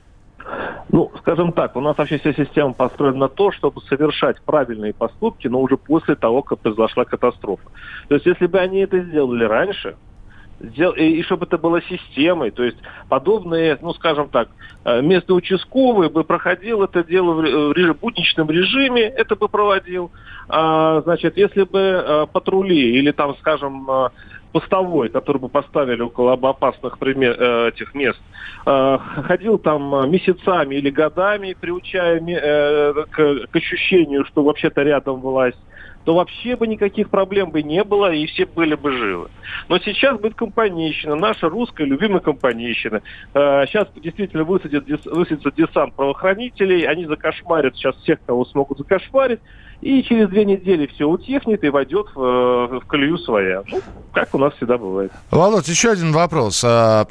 Ну, 0.90 1.10
скажем 1.20 1.52
так, 1.52 1.76
у 1.76 1.80
нас 1.80 1.96
вообще 1.96 2.18
вся 2.18 2.32
система 2.34 2.72
построена 2.74 3.18
на 3.18 3.28
то, 3.28 3.50
чтобы 3.52 3.80
совершать 3.82 4.42
правильные 4.42 4.92
поступки, 4.92 5.48
но 5.48 5.60
уже 5.60 5.76
после 5.76 6.16
того, 6.16 6.42
как 6.42 6.58
произошла 6.58 7.04
катастрофа. 7.04 7.64
То 8.08 8.14
есть, 8.14 8.26
если 8.26 8.46
бы 8.46 8.58
они 8.58 8.80
это 8.80 9.00
сделали 9.00 9.44
раньше, 9.44 9.96
и 10.62 11.22
чтобы 11.22 11.46
это 11.46 11.58
было 11.58 11.82
системой, 11.82 12.50
то 12.50 12.62
есть 12.62 12.78
подобные, 13.08 13.78
ну 13.82 13.92
скажем 13.94 14.28
так, 14.28 14.48
э, 14.84 15.02
место 15.02 15.34
участковый 15.34 16.08
бы 16.08 16.22
проходил 16.22 16.82
это 16.82 17.02
дело 17.02 17.34
в 17.34 17.94
будничном 17.94 18.48
режиме, 18.48 19.02
это 19.02 19.34
бы 19.34 19.48
проводил. 19.48 20.12
А, 20.48 21.00
значит, 21.02 21.36
если 21.36 21.64
бы 21.64 21.78
э, 21.78 22.26
патрули 22.32 22.98
или 22.98 23.10
там, 23.10 23.36
скажем, 23.38 23.90
э, 23.90 24.08
постовой, 24.52 25.08
который 25.08 25.38
бы 25.38 25.48
поставили 25.48 26.02
около 26.02 26.34
опасных 26.34 26.98
пример, 26.98 27.32
этих 27.68 27.94
мест, 27.94 28.20
ходил 28.64 29.58
там 29.58 30.10
месяцами 30.10 30.76
или 30.76 30.90
годами, 30.90 31.56
приучая 31.58 32.20
к, 33.10 33.46
к 33.46 33.56
ощущению, 33.56 34.24
что 34.26 34.42
вообще-то 34.42 34.82
рядом 34.82 35.20
власть, 35.20 35.58
то 36.04 36.14
вообще 36.14 36.56
бы 36.56 36.66
никаких 36.66 37.10
проблем 37.10 37.50
бы 37.50 37.62
не 37.62 37.84
было, 37.84 38.12
и 38.12 38.26
все 38.26 38.44
были 38.44 38.74
бы 38.74 38.92
живы. 38.92 39.28
Но 39.68 39.78
сейчас 39.78 40.18
будет 40.18 40.34
компанейщина, 40.34 41.14
наша 41.14 41.48
русская 41.48 41.86
любимая 41.86 42.20
компанейщина. 42.20 43.02
Сейчас 43.32 43.88
э, 43.94 44.00
действительно 44.00 44.44
высадят, 44.44 44.84
высадится 45.06 45.52
десант 45.56 45.94
правоохранителей, 45.94 46.82
они 46.86 47.06
закошмарят 47.06 47.76
сейчас 47.76 47.96
всех, 47.96 48.18
кого 48.26 48.44
смогут 48.44 48.78
закошмарить, 48.78 49.40
и 49.82 50.02
через 50.04 50.28
две 50.28 50.44
недели 50.44 50.86
все 50.86 51.06
утихнет 51.06 51.62
и 51.64 51.68
войдет 51.68 52.06
в, 52.14 52.20
э, 52.22 52.78
в 52.78 52.86
колею 52.86 53.18
своя. 53.18 53.62
Ну, 53.68 53.80
как 54.14 54.32
у 54.32 54.38
нас 54.38 54.54
всегда 54.54 54.78
бывает. 54.78 55.10
Володь, 55.30 55.66
еще 55.66 55.90
один 55.90 56.12
вопрос. 56.12 56.62
А, 56.64 57.06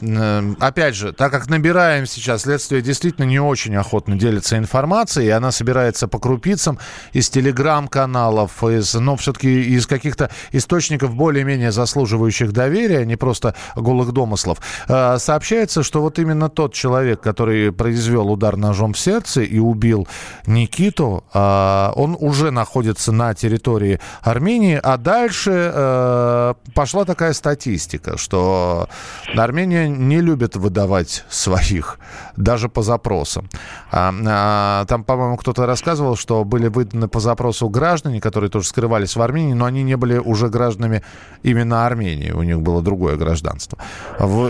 опять 0.59 0.95
же, 0.95 1.11
так 1.11 1.31
как 1.31 1.49
набираем 1.49 2.05
сейчас, 2.05 2.43
следствие 2.43 2.81
действительно 2.81 3.25
не 3.25 3.39
очень 3.39 3.75
охотно 3.75 4.15
делится 4.15 4.57
информацией, 4.57 5.27
и 5.27 5.31
она 5.31 5.51
собирается 5.51 6.07
по 6.07 6.17
крупицам 6.17 6.79
из 7.11 7.29
телеграм-каналов, 7.29 8.63
из, 8.63 8.93
но 8.93 9.17
все-таки 9.17 9.61
из 9.61 9.85
каких-то 9.85 10.29
источников 10.53 11.13
более-менее 11.13 11.71
заслуживающих 11.71 12.53
доверия, 12.53 12.99
а 12.99 13.05
не 13.05 13.17
просто 13.17 13.53
голых 13.75 14.13
домыслов. 14.13 14.59
А, 14.87 15.17
сообщается, 15.17 15.83
что 15.83 16.01
вот 16.01 16.19
именно 16.19 16.47
тот 16.47 16.73
человек, 16.73 17.19
который 17.19 17.73
произвел 17.73 18.31
удар 18.31 18.55
ножом 18.55 18.93
в 18.93 18.99
сердце 18.99 19.41
и 19.41 19.59
убил 19.59 20.07
Никиту, 20.45 21.25
а, 21.33 21.91
он 21.97 22.15
уже 22.17 22.51
на 22.51 22.60
находится 22.61 23.11
на 23.11 23.33
территории 23.33 23.99
Армении. 24.21 24.79
А 24.83 24.97
дальше 24.97 25.51
э, 25.51 26.53
пошла 26.75 27.05
такая 27.05 27.33
статистика, 27.33 28.17
что 28.17 28.87
Армения 29.35 29.89
не 29.89 30.21
любит 30.21 30.55
выдавать 30.55 31.25
своих, 31.29 31.97
даже 32.37 32.69
по 32.69 32.83
запросам. 32.83 33.49
А, 33.91 34.13
а, 34.27 34.85
там, 34.85 35.03
по-моему, 35.03 35.37
кто-то 35.37 35.65
рассказывал, 35.65 36.15
что 36.15 36.43
были 36.43 36.67
выданы 36.67 37.07
по 37.07 37.19
запросу 37.19 37.67
граждане, 37.69 38.21
которые 38.21 38.51
тоже 38.51 38.67
скрывались 38.67 39.15
в 39.15 39.21
Армении, 39.21 39.53
но 39.53 39.65
они 39.65 39.81
не 39.83 39.97
были 39.97 40.17
уже 40.19 40.49
гражданами 40.49 41.01
именно 41.43 41.87
Армении, 41.87 42.31
у 42.31 42.43
них 42.43 42.61
было 42.61 42.83
другое 42.83 43.15
гражданство. 43.17 43.79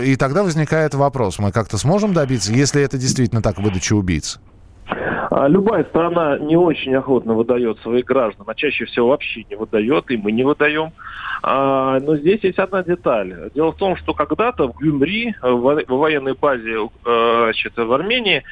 И 0.04 0.16
тогда 0.16 0.42
возникает 0.42 0.94
вопрос, 0.94 1.38
мы 1.38 1.50
как-то 1.50 1.78
сможем 1.78 2.12
добиться, 2.12 2.52
если 2.52 2.82
это 2.82 2.98
действительно 2.98 3.40
так, 3.40 3.58
выдача 3.58 3.94
убийц? 3.94 4.38
А 5.34 5.48
любая 5.48 5.84
страна 5.84 6.38
не 6.38 6.56
очень 6.56 6.94
охотно 6.94 7.32
выдает 7.32 7.78
своих 7.80 8.04
граждан, 8.04 8.44
а 8.46 8.54
чаще 8.54 8.84
всего 8.84 9.08
вообще 9.08 9.44
не 9.48 9.56
выдает, 9.56 10.10
и 10.10 10.16
мы 10.18 10.30
не 10.30 10.44
выдаем. 10.44 10.92
А, 11.42 11.98
но 12.00 12.16
здесь 12.16 12.40
есть 12.42 12.58
одна 12.58 12.82
деталь. 12.82 13.50
Дело 13.54 13.72
в 13.72 13.76
том, 13.76 13.96
что 13.96 14.12
когда-то 14.12 14.68
в 14.68 14.78
Гюмри, 14.78 15.34
в 15.40 15.84
военной 15.88 16.34
базе 16.34 16.74
э, 16.74 17.42
значит, 17.44 17.72
в 17.76 17.92
Армении, 17.92 18.42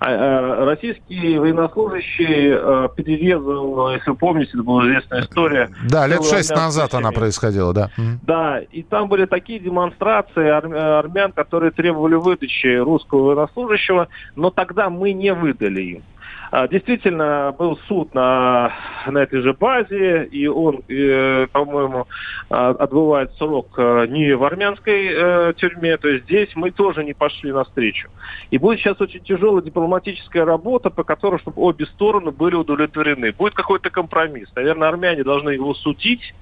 а, 0.00 0.10
э, 0.10 0.64
российский 0.64 1.38
военнослужащий 1.38 2.52
э, 2.52 2.88
перерезал, 2.96 3.90
если 3.90 4.10
вы 4.10 4.16
помните, 4.16 4.52
это 4.54 4.62
была 4.62 4.86
известная 4.86 5.22
история. 5.22 5.70
Да, 5.90 6.06
лет 6.06 6.24
шесть 6.24 6.54
назад 6.54 6.94
она 6.94 7.10
происходила, 7.10 7.74
да. 7.74 7.90
Да, 8.22 8.60
и 8.60 8.82
там 8.82 9.08
были 9.08 9.26
такие 9.26 9.58
демонстрации 9.58 10.48
армян, 10.48 11.32
которые 11.32 11.72
требовали 11.72 12.14
выдачи 12.14 12.76
русского 12.76 13.34
военнослужащего, 13.34 14.08
но 14.36 14.50
тогда 14.50 14.88
мы 14.88 15.12
не 15.12 15.34
выдали 15.34 15.82
им. 15.82 16.02
А, 16.50 16.66
действительно, 16.66 17.54
был 17.58 17.78
суд 17.88 18.14
на, 18.14 18.72
на 19.06 19.18
этой 19.18 19.42
же 19.42 19.52
базе, 19.52 20.24
и 20.24 20.46
он, 20.46 20.82
э, 20.88 21.46
по-моему, 21.52 22.06
а, 22.48 22.70
отбывает 22.70 23.34
срок 23.34 23.74
э, 23.76 24.06
не 24.08 24.34
в 24.34 24.44
армянской 24.44 25.08
э, 25.10 25.52
тюрьме, 25.56 25.96
то 25.98 26.08
есть 26.08 26.24
здесь 26.24 26.48
мы 26.54 26.70
тоже 26.70 27.04
не 27.04 27.12
пошли 27.12 27.52
навстречу. 27.52 28.08
И 28.50 28.58
будет 28.58 28.80
сейчас 28.80 29.00
очень 29.00 29.20
тяжелая 29.20 29.62
дипломатическая 29.62 30.44
работа, 30.44 30.90
по 30.90 31.04
которой, 31.04 31.38
чтобы 31.40 31.62
обе 31.62 31.86
стороны 31.86 32.30
были 32.30 32.54
удовлетворены. 32.54 33.32
Будет 33.32 33.54
какой-то 33.54 33.90
компромисс. 33.90 34.48
Наверное, 34.54 34.88
армяне 34.88 35.24
должны 35.24 35.50
его 35.50 35.74
судить 35.74 36.34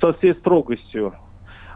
со 0.00 0.12
всей 0.14 0.34
строгостью, 0.34 1.14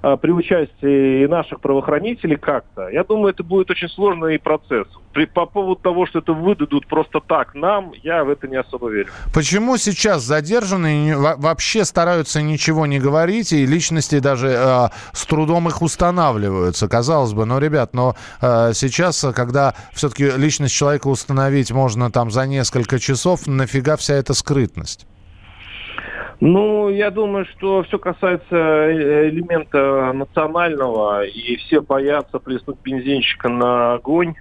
при 0.03 0.31
участии 0.31 1.27
наших 1.27 1.61
правоохранителей 1.61 2.37
как-то. 2.37 2.89
Я 2.89 3.05
думаю, 3.05 3.33
это 3.33 3.43
будет 3.43 3.71
очень 3.71 3.89
сложный 3.89 4.39
процесс. 4.39 4.89
При, 5.13 5.27
по 5.27 5.47
поводу 5.47 5.81
того, 5.81 6.07
что 6.07 6.19
это 6.19 6.33
выдадут 6.33 6.87
просто 6.87 7.21
так 7.21 7.55
нам, 7.55 7.93
я 8.03 8.25
в 8.25 8.31
это 8.31 8.49
не 8.49 8.57
особо 8.57 8.91
верю. 8.91 9.09
Почему 9.33 9.77
сейчас 9.77 10.23
задержанные 10.23 11.17
вообще 11.17 11.85
стараются 11.85 12.43
ничего 12.43 12.87
не 12.87 12.99
говорить, 12.99 13.53
и 13.53 13.67
личности 13.67 14.19
даже 14.19 14.49
э, 14.49 14.89
с 15.13 15.27
трудом 15.27 15.69
их 15.69 15.83
устанавливаются? 15.83 16.89
Казалось 16.89 17.35
бы, 17.35 17.45
но, 17.45 17.59
ребят, 17.59 17.95
но 17.95 18.17
э, 18.41 18.73
сейчас, 18.75 19.25
когда 19.35 19.75
все-таки 19.93 20.31
личность 20.31 20.75
человека 20.75 21.09
установить 21.09 21.71
можно 21.71 22.11
там 22.11 22.31
за 22.31 22.47
несколько 22.47 22.99
часов, 22.99 23.47
нафига 23.47 23.97
вся 23.97 24.15
эта 24.15 24.35
скрытность? 24.35 25.07
Ну, 26.41 26.89
я 26.89 27.11
думаю, 27.11 27.47
что 27.47 27.83
все 27.85 27.99
касается 27.99 28.57
э, 28.57 29.29
элемента 29.29 30.13
национального, 30.13 31.25
и 31.25 31.57
все 31.57 31.81
боятся 31.81 32.39
плеснуть 32.39 32.79
бензинчика 32.83 33.49
на 33.49 33.95
огонь. 33.95 34.35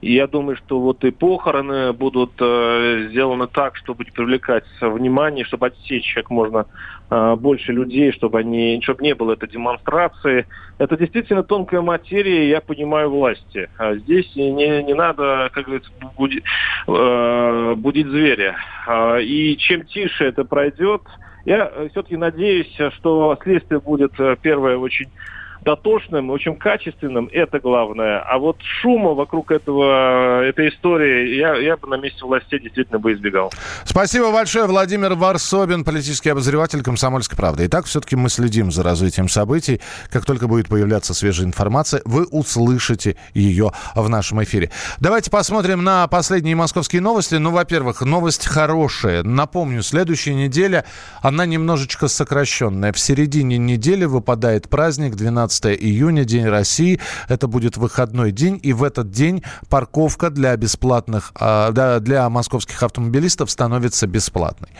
И 0.00 0.12
я 0.14 0.26
думаю, 0.26 0.56
что 0.56 0.78
вот 0.80 1.04
и 1.04 1.10
похороны 1.10 1.92
будут 1.92 2.32
э, 2.38 3.08
сделаны 3.08 3.46
так, 3.46 3.76
чтобы 3.76 4.04
привлекать 4.04 4.64
внимание, 4.80 5.44
чтобы 5.44 5.68
отсечь 5.68 6.14
как 6.14 6.30
можно 6.30 6.66
э, 7.10 7.36
больше 7.36 7.72
людей, 7.72 8.12
чтобы, 8.12 8.38
они, 8.38 8.80
чтобы 8.82 9.02
не 9.02 9.14
было 9.14 9.32
этой 9.32 9.48
демонстрации. 9.48 10.46
Это 10.78 10.96
действительно 10.96 11.42
тонкая 11.42 11.80
материя, 11.80 12.48
я 12.48 12.60
понимаю, 12.60 13.10
власти. 13.10 13.70
А 13.78 13.94
здесь 13.94 14.30
не, 14.36 14.82
не 14.82 14.94
надо, 14.94 15.50
как 15.52 15.64
говорится, 15.64 15.90
будить, 16.16 16.44
э, 16.86 17.74
будить 17.76 18.06
зверя. 18.06 18.56
А, 18.86 19.16
и 19.18 19.56
чем 19.56 19.84
тише 19.84 20.24
это 20.24 20.44
пройдет, 20.44 21.02
я 21.46 21.70
э, 21.72 21.88
все-таки 21.90 22.16
надеюсь, 22.16 22.76
что 22.98 23.38
следствие 23.42 23.80
будет 23.80 24.18
э, 24.18 24.36
первое 24.42 24.76
очень 24.76 25.08
дотошным, 25.66 26.30
очень 26.30 26.54
качественным, 26.54 27.28
это 27.32 27.58
главное. 27.58 28.20
А 28.20 28.38
вот 28.38 28.56
шума 28.62 29.14
вокруг 29.14 29.50
этого, 29.50 30.42
этой 30.44 30.68
истории 30.68 31.36
я, 31.36 31.56
я 31.56 31.76
бы 31.76 31.88
на 31.88 31.96
месте 31.96 32.24
властей 32.24 32.60
действительно 32.60 33.00
бы 33.00 33.12
избегал. 33.12 33.52
Спасибо 33.84 34.30
большое. 34.30 34.66
Владимир 34.66 35.14
Варсобин, 35.14 35.82
политический 35.82 36.30
обозреватель 36.30 36.84
«Комсомольской 36.84 37.36
правды». 37.36 37.66
Итак, 37.66 37.86
все-таки 37.86 38.14
мы 38.14 38.28
следим 38.28 38.70
за 38.70 38.84
развитием 38.84 39.28
событий. 39.28 39.80
Как 40.12 40.24
только 40.24 40.46
будет 40.46 40.68
появляться 40.68 41.14
свежая 41.14 41.48
информация, 41.48 42.00
вы 42.04 42.26
услышите 42.26 43.16
ее 43.34 43.72
в 43.96 44.08
нашем 44.08 44.44
эфире. 44.44 44.70
Давайте 45.00 45.32
посмотрим 45.32 45.82
на 45.82 46.06
последние 46.06 46.54
московские 46.54 47.02
новости. 47.02 47.34
Ну, 47.34 47.50
во-первых, 47.50 48.02
новость 48.02 48.46
хорошая. 48.46 49.24
Напомню, 49.24 49.82
следующая 49.82 50.34
неделя, 50.34 50.84
она 51.22 51.44
немножечко 51.44 52.06
сокращенная. 52.06 52.92
В 52.92 53.00
середине 53.00 53.58
недели 53.58 54.04
выпадает 54.04 54.68
праздник 54.68 55.16
12 55.16 55.55
15 55.60 55.82
июня, 55.82 56.24
День 56.24 56.46
России. 56.46 57.00
Это 57.28 57.46
будет 57.46 57.76
выходной 57.76 58.32
день, 58.32 58.60
и 58.62 58.72
в 58.72 58.82
этот 58.82 59.10
день 59.10 59.42
парковка 59.68 60.30
для 60.30 60.56
бесплатных, 60.56 61.32
а, 61.34 62.00
для 62.00 62.28
московских 62.28 62.82
автомобилистов 62.82 63.50
становится 63.50 64.06
бесплатной. 64.06 64.70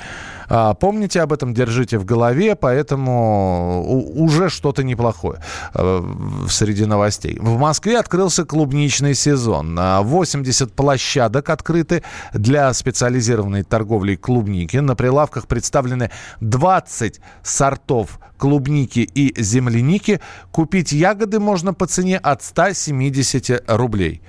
А, 0.49 0.75
помните 0.75 1.21
об 1.23 1.33
этом, 1.33 1.55
держите 1.55 1.99
в 1.99 2.05
голове, 2.05 2.55
поэтому 2.55 3.85
уже 4.17 4.49
что-то 4.49 4.85
неплохое 4.85 5.41
э, 5.75 6.03
среди 6.49 6.87
новостей. 6.87 7.39
В 7.41 7.59
Москве 7.59 7.99
открылся 7.99 8.45
клубничный 8.45 9.15
сезон. 9.15 9.79
80 9.79 10.73
площадок 10.73 11.51
открыты 11.51 12.03
для 12.33 12.73
специализированной 12.73 13.65
торговли 13.65 14.15
клубники. 14.15 14.77
На 14.77 14.95
прилавках 14.95 15.47
представлены 15.47 16.11
20 16.41 17.21
сортов 17.43 18.21
клубники 18.39 19.01
и 19.01 19.43
земляники. 19.43 20.21
Купить 20.57 20.91
ягоды 20.91 21.39
можно 21.39 21.75
по 21.75 21.87
цене 21.87 22.17
от 22.17 22.43
170 22.43 23.63
рублей. 23.69 24.23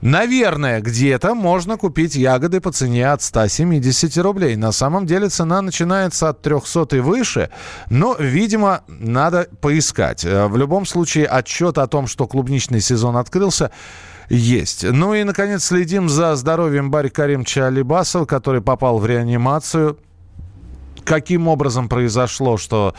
Наверное, 0.00 0.80
где-то 0.80 1.34
можно 1.34 1.76
купить 1.76 2.14
ягоды 2.14 2.62
по 2.62 2.72
цене 2.72 3.12
от 3.12 3.20
170 3.20 4.16
рублей. 4.16 4.56
На 4.56 4.72
самом 4.72 5.04
деле 5.04 5.28
цена 5.28 5.60
начинается 5.60 6.30
от 6.30 6.40
300 6.40 6.96
и 6.96 7.00
выше, 7.00 7.50
но, 7.90 8.16
видимо, 8.18 8.84
надо 8.88 9.48
поискать. 9.60 10.24
Э, 10.24 10.46
в 10.46 10.56
любом 10.56 10.86
случае, 10.86 11.26
отчет 11.26 11.76
о 11.76 11.86
том, 11.86 12.06
что 12.06 12.26
клубничный 12.26 12.80
сезон 12.80 13.18
открылся, 13.18 13.70
есть. 14.30 14.82
Ну 14.82 15.12
и, 15.12 15.24
наконец, 15.24 15.64
следим 15.64 16.08
за 16.08 16.36
здоровьем 16.36 16.90
Барри 16.90 17.10
Каримовича 17.10 17.66
Алибасова, 17.66 18.24
который 18.24 18.62
попал 18.62 18.98
в 18.98 19.04
реанимацию 19.04 19.98
каким 21.04 21.48
образом 21.48 21.88
произошло, 21.88 22.56
что 22.56 22.94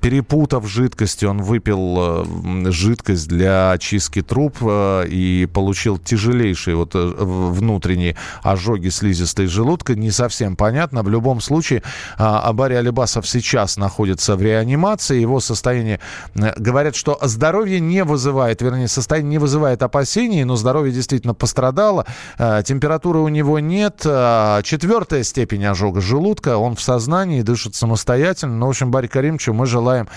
перепутав 0.00 0.66
жидкости, 0.66 1.24
он 1.24 1.42
выпил 1.42 1.96
э, 1.98 2.70
жидкость 2.70 3.28
для 3.28 3.72
очистки 3.72 4.22
труб 4.22 4.56
э, 4.60 5.06
и 5.08 5.48
получил 5.52 5.98
тяжелейшие 5.98 6.76
вот 6.76 6.94
э, 6.94 6.98
внутренние 6.98 8.16
ожоги 8.42 8.88
слизистой 8.88 9.46
желудка, 9.46 9.94
не 9.94 10.10
совсем 10.10 10.56
понятно. 10.56 11.02
В 11.02 11.08
любом 11.08 11.40
случае, 11.40 11.82
а, 12.18 12.40
Абари 12.40 12.74
Алибасов 12.74 13.26
сейчас 13.26 13.76
находится 13.76 14.36
в 14.36 14.42
реанимации. 14.42 15.20
Его 15.20 15.40
состояние, 15.40 16.00
говорят, 16.34 16.96
что 16.96 17.18
здоровье 17.22 17.80
не 17.80 18.04
вызывает, 18.04 18.62
вернее, 18.62 18.88
состояние 18.88 19.30
не 19.30 19.38
вызывает 19.38 19.82
опасений, 19.82 20.44
но 20.44 20.56
здоровье 20.56 20.92
действительно 20.92 21.34
пострадало. 21.34 22.06
Температуры 22.38 23.20
у 23.20 23.28
него 23.28 23.58
нет. 23.58 24.00
Четвертая 24.00 25.22
степень 25.22 25.64
ожога 25.64 26.00
желудка, 26.00 26.56
он 26.56 26.74
в 26.74 26.82
сознании, 26.82 27.29
состоянии, 27.30 27.42
дышит 27.42 27.74
самостоятельно. 27.74 28.56
Ну, 28.56 28.66
в 28.66 28.70
общем, 28.70 28.90
Барри 28.90 29.06
Каримовичу 29.06 29.52
мы 29.52 29.66
желаем 29.66 30.08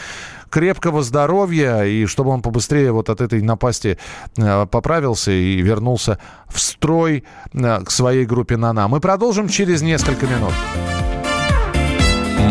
крепкого 0.49 1.03
здоровья 1.03 1.83
и 1.83 2.05
чтобы 2.05 2.31
он 2.31 2.41
побыстрее 2.41 2.91
вот 2.91 3.09
от 3.09 3.21
этой 3.21 3.41
напасти 3.41 3.97
э, 4.37 4.65
поправился 4.67 5.31
и 5.31 5.61
вернулся 5.61 6.19
в 6.47 6.59
строй 6.59 7.23
э, 7.53 7.83
к 7.83 7.91
своей 7.91 8.25
группе 8.25 8.57
«Нана». 8.57 8.87
Мы 8.87 8.99
продолжим 8.99 9.47
через 9.47 9.81
несколько 9.81 10.25
минут. 10.27 10.53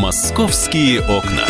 «Московские 0.00 1.00
окна». 1.00 1.46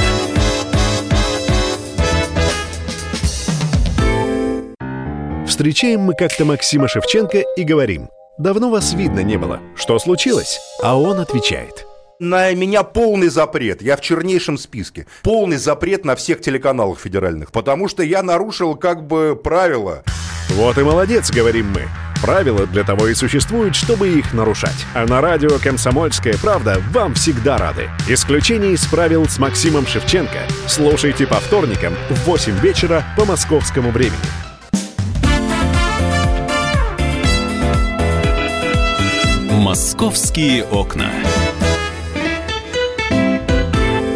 Встречаем 5.46 6.00
мы 6.00 6.14
как-то 6.14 6.44
Максима 6.44 6.88
Шевченко 6.88 7.44
и 7.56 7.64
говорим, 7.64 8.08
«Давно 8.38 8.70
вас 8.70 8.94
видно 8.94 9.20
не 9.20 9.36
было. 9.36 9.60
Что 9.76 9.98
случилось?» 9.98 10.58
А 10.82 10.98
он 10.98 11.20
отвечает– 11.20 11.86
на 12.22 12.54
меня 12.54 12.84
полный 12.84 13.28
запрет. 13.28 13.82
Я 13.82 13.96
в 13.96 14.00
чернейшем 14.00 14.56
списке. 14.56 15.06
Полный 15.22 15.56
запрет 15.56 16.04
на 16.04 16.14
всех 16.14 16.40
телеканалах 16.40 17.00
федеральных. 17.00 17.50
Потому 17.50 17.88
что 17.88 18.02
я 18.04 18.22
нарушил 18.22 18.76
как 18.76 19.06
бы 19.06 19.38
правила. 19.42 20.04
Вот 20.50 20.78
и 20.78 20.82
молодец, 20.82 21.30
говорим 21.30 21.72
мы. 21.72 21.88
Правила 22.22 22.66
для 22.68 22.84
того 22.84 23.08
и 23.08 23.14
существуют, 23.14 23.74
чтобы 23.74 24.08
их 24.10 24.32
нарушать. 24.32 24.86
А 24.94 25.04
на 25.06 25.20
радио 25.20 25.58
«Комсомольская 25.58 26.36
правда» 26.40 26.80
вам 26.92 27.14
всегда 27.14 27.58
рады. 27.58 27.90
Исключение 28.08 28.74
из 28.74 28.86
правил 28.86 29.28
с 29.28 29.40
Максимом 29.40 29.84
Шевченко. 29.84 30.42
Слушайте 30.68 31.26
по 31.26 31.40
вторникам 31.40 31.94
в 32.08 32.24
8 32.24 32.60
вечера 32.60 33.02
по 33.16 33.24
московскому 33.24 33.90
времени. 33.90 34.14
«Московские 39.50 40.64
окна». 40.64 41.10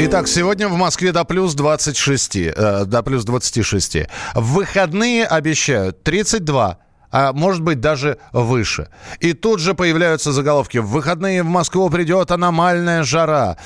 Итак, 0.08 0.28
сегодня 0.28 0.68
в 0.68 0.76
Москве 0.76 1.10
до 1.10 1.24
плюс 1.24 1.54
26, 1.54 2.36
э, 2.36 2.84
до 2.86 3.02
плюс 3.02 3.24
26. 3.24 4.06
В 4.36 4.52
выходные 4.54 5.26
обещают 5.26 6.04
32 6.04 6.78
а 7.18 7.32
может 7.32 7.62
быть 7.62 7.80
даже 7.80 8.18
выше. 8.32 8.88
И 9.20 9.32
тут 9.32 9.58
же 9.58 9.72
появляются 9.72 10.32
заголовки. 10.32 10.76
В 10.76 10.88
выходные 10.88 11.42
в 11.42 11.46
Москву 11.46 11.88
придет 11.88 12.30
аномальная 12.30 13.04
жара. 13.04 13.56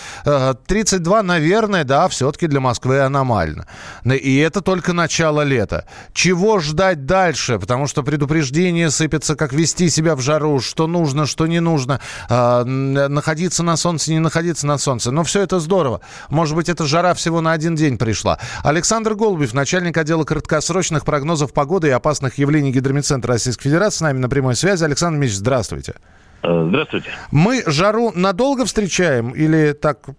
32, 0.68 1.18
э, 1.18 1.22
наверное, 1.22 1.82
да, 1.82 2.06
все-таки 2.06 2.46
для 2.46 2.60
Москвы 2.60 3.00
аномально. 3.00 3.66
И 4.04 4.36
это 4.36 4.60
только 4.60 4.92
начало 4.92 5.42
лета. 5.42 5.84
Чего 6.12 6.60
ждать 6.60 7.06
дальше? 7.06 7.58
Потому 7.58 7.88
что 7.88 8.04
предупреждение 8.04 8.88
сыпется, 8.88 9.34
как 9.34 9.52
вести 9.52 9.90
себя 9.90 10.14
в 10.14 10.20
жару, 10.20 10.60
что 10.60 10.86
нужно, 10.86 11.26
что 11.26 11.48
не 11.48 11.58
нужно, 11.58 12.00
э, 12.28 12.62
находиться 12.62 13.64
на 13.64 13.76
солнце, 13.76 14.12
не 14.12 14.20
находиться 14.20 14.64
на 14.64 14.78
солнце. 14.78 15.10
Но 15.10 15.24
все 15.24 15.42
это 15.42 15.58
здорово. 15.58 16.02
Может 16.28 16.54
быть, 16.54 16.68
эта 16.68 16.86
жара 16.86 17.14
всего 17.14 17.40
на 17.40 17.50
один 17.50 17.74
день 17.74 17.98
пришла. 17.98 18.38
Александр 18.62 19.14
Голубев, 19.16 19.54
начальник 19.54 19.96
отдела 19.96 20.22
краткосрочных 20.22 21.04
прогнозов 21.04 21.52
погоды 21.52 21.88
и 21.88 21.90
опасных 21.90 22.38
явлений 22.38 22.70
гидромедцентра 22.70 23.39
Российской 23.40 23.70
Федерации. 23.70 23.98
С 23.98 24.00
нами 24.02 24.18
на 24.18 24.28
прямой 24.28 24.54
связи. 24.54 24.84
Александр 24.84 25.18
Мич, 25.18 25.32
здравствуйте. 25.32 25.94
Э, 26.42 26.66
здравствуйте. 26.68 27.10
Мы 27.32 27.62
жару 27.66 28.12
надолго 28.14 28.66
встречаем 28.66 29.30
или 29.30 29.72
так 29.72 30.10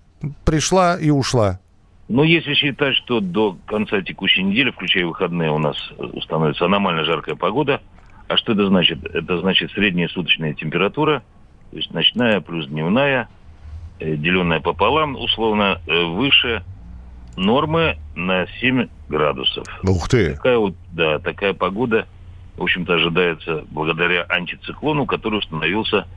пришла 0.44 0.98
и 0.98 1.12
ушла? 1.12 1.60
Ну, 2.08 2.24
если 2.24 2.56
считать, 2.56 2.96
что 2.96 3.20
до 3.20 3.58
конца 3.68 4.02
текущей 4.02 4.42
недели, 4.42 4.72
включая 4.72 5.06
выходные, 5.06 5.52
у 5.52 5.60
нас 5.60 5.78
установится 5.98 6.66
аномально 6.66 7.06
жаркая 7.06 7.36
погода. 7.36 7.80
А 8.28 8.38
что 8.38 8.54
это 8.54 8.66
значит? 8.68 9.04
Это 9.06 9.38
значит 9.40 9.72
средняя 9.72 10.08
суточная 10.08 10.54
температура, 10.54 11.22
то 11.70 11.78
есть 11.78 11.94
ночная 11.94 12.42
плюс 12.42 12.68
дневная, 12.68 13.30
э, 14.00 14.16
деленная 14.16 14.62
пополам, 14.62 15.16
условно, 15.16 15.80
э, 15.86 16.04
выше 16.06 16.64
нормы 17.38 17.98
на 18.16 18.48
7 18.60 18.88
градусов. 19.10 19.66
Ух 19.84 20.10
ты! 20.10 20.34
Такая 20.34 20.58
вот, 20.58 20.76
да, 20.92 21.20
такая 21.20 21.54
погода, 21.54 22.08
в 22.62 22.63
общем-то, 22.65 22.93
ожидается 22.93 23.65
благодаря 23.71 24.24
антициклону, 24.30 25.08
который 25.08 25.39
установился 25.39 26.08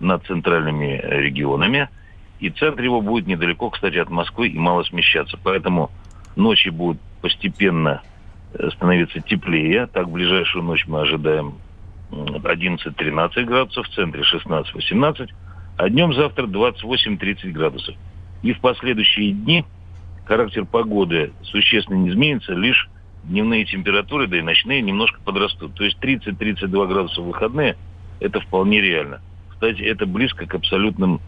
над 0.00 0.24
центральными 0.24 1.00
регионами. 1.04 1.90
И 2.40 2.48
центр 2.48 2.82
его 2.82 3.02
будет 3.02 3.26
недалеко, 3.26 3.68
кстати, 3.68 3.98
от 3.98 4.08
Москвы 4.08 4.48
и 4.48 4.58
мало 4.58 4.84
смещаться. 4.84 5.38
Поэтому 5.42 5.90
ночи 6.34 6.70
будут 6.70 6.98
постепенно 7.20 8.02
э, 8.54 8.70
становиться 8.70 9.20
теплее. 9.20 9.86
Так, 9.86 10.06
в 10.06 10.12
ближайшую 10.12 10.64
ночь 10.64 10.86
мы 10.86 11.02
ожидаем 11.02 11.56
11-13 12.10 13.44
градусов, 13.44 13.86
в 13.86 13.94
центре 13.94 14.22
16-18, 14.22 15.28
а 15.76 15.88
днем 15.90 16.14
завтра 16.14 16.46
28-30 16.46 17.50
градусов. 17.50 17.94
И 18.42 18.54
в 18.54 18.60
последующие 18.60 19.32
дни 19.32 19.64
характер 20.24 20.64
погоды 20.64 21.32
существенно 21.42 21.96
не 21.96 22.08
изменится, 22.08 22.54
лишь 22.54 22.88
дневные 23.24 23.64
температуры, 23.64 24.26
да 24.26 24.38
и 24.38 24.42
ночные 24.42 24.82
немножко 24.82 25.20
подрастут. 25.24 25.74
То 25.74 25.84
есть 25.84 25.98
30-32 26.00 26.88
градуса 26.88 27.20
в 27.20 27.26
выходные– 27.26 27.76
это 28.20 28.40
вполне 28.40 28.80
реально. 28.80 29.20
Кстати, 29.50 29.82
это 29.82 30.06
близко 30.06 30.46
к 30.46 30.54
абсолютным 30.54 31.20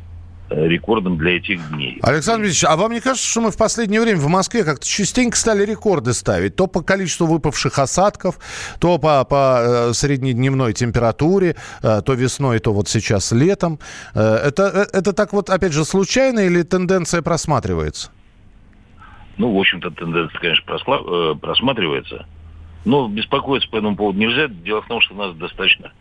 э, 0.51 0.67
рекордом 0.67 1.19
для 1.19 1.37
этих 1.37 1.69
дней. 1.71 1.99
Александр 2.03 2.47
Ильич, 2.47 2.65
а 2.65 2.77
вам 2.77 2.93
не 2.93 3.01
кажется, 3.01 3.27
что 3.27 3.41
мы 3.41 3.51
в 3.51 3.57
последнее 3.57 4.01
время 4.01 4.19
в 4.19 4.29
Москве 4.29 4.65
как-то 4.65 4.87
частенько 4.87 5.37
стали 5.37 5.65
рекорды 5.65 6.13
ставить? 6.13 6.57
То 6.57 6.67
по 6.67 6.83
количеству 6.83 7.27
выпавших 7.27 7.79
осадков, 7.79 8.39
то 8.81 8.99
по, 8.99 9.25
по 9.25 9.91
э, 9.91 9.93
среднедневной 9.93 10.73
температуре, 10.73 11.57
э, 11.83 12.03
то 12.05 12.15
весной, 12.15 12.59
то 12.59 12.73
вот 12.73 12.89
сейчас 12.89 13.31
летом. 13.33 13.79
Это, 14.15 14.89
это 14.93 15.13
так 15.13 15.33
вот, 15.33 15.51
опять 15.51 15.73
же, 15.73 15.85
случайно 15.85 16.41
или 16.41 16.63
тенденция 16.63 17.23
просматривается? 17.23 18.11
Ну, 19.37 19.55
в 19.55 19.59
общем-то, 19.59 19.91
тенденция, 19.91 20.39
конечно, 20.39 20.73
просла- 20.73 21.33
э, 21.33 21.35
просматривается. 21.37 22.27
Но 22.85 23.09
беспокоиться 23.09 23.69
по 23.69 23.77
этому 23.77 23.97
поводу 23.97 24.19
нельзя. 24.19 24.49
Дело 24.49 24.83
в 24.83 24.87
том, 24.87 25.01
что 25.01 25.15
у 25.15 25.19
нас 25.19 25.35
достаточно 25.37 25.93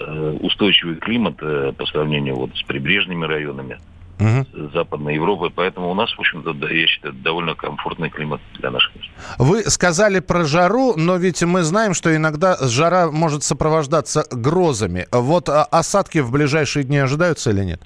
э, 0.00 0.38
устойчивый 0.40 0.96
климат 0.96 1.36
э, 1.40 1.72
по 1.76 1.86
сравнению 1.86 2.36
вот 2.36 2.56
с 2.56 2.62
прибрежными 2.62 3.24
районами 3.24 3.78
угу. 4.18 4.70
Западной 4.72 5.14
Европы. 5.14 5.50
Поэтому 5.54 5.90
у 5.90 5.94
нас, 5.94 6.12
в 6.12 6.20
общем-то, 6.20 6.54
я 6.66 6.86
считаю, 6.86 7.14
довольно 7.14 7.54
комфортный 7.54 8.10
климат 8.10 8.40
для 8.58 8.70
наших 8.70 8.94
мест. 8.96 9.08
Вы 9.38 9.62
сказали 9.70 10.20
про 10.20 10.44
жару, 10.44 10.94
но 10.96 11.16
ведь 11.16 11.42
мы 11.42 11.62
знаем, 11.62 11.94
что 11.94 12.14
иногда 12.14 12.56
жара 12.60 13.10
может 13.10 13.42
сопровождаться 13.44 14.24
грозами. 14.30 15.06
Вот 15.12 15.48
а 15.48 15.64
осадки 15.64 16.18
в 16.18 16.32
ближайшие 16.32 16.84
дни 16.84 16.98
ожидаются 16.98 17.50
или 17.50 17.64
нет? 17.64 17.82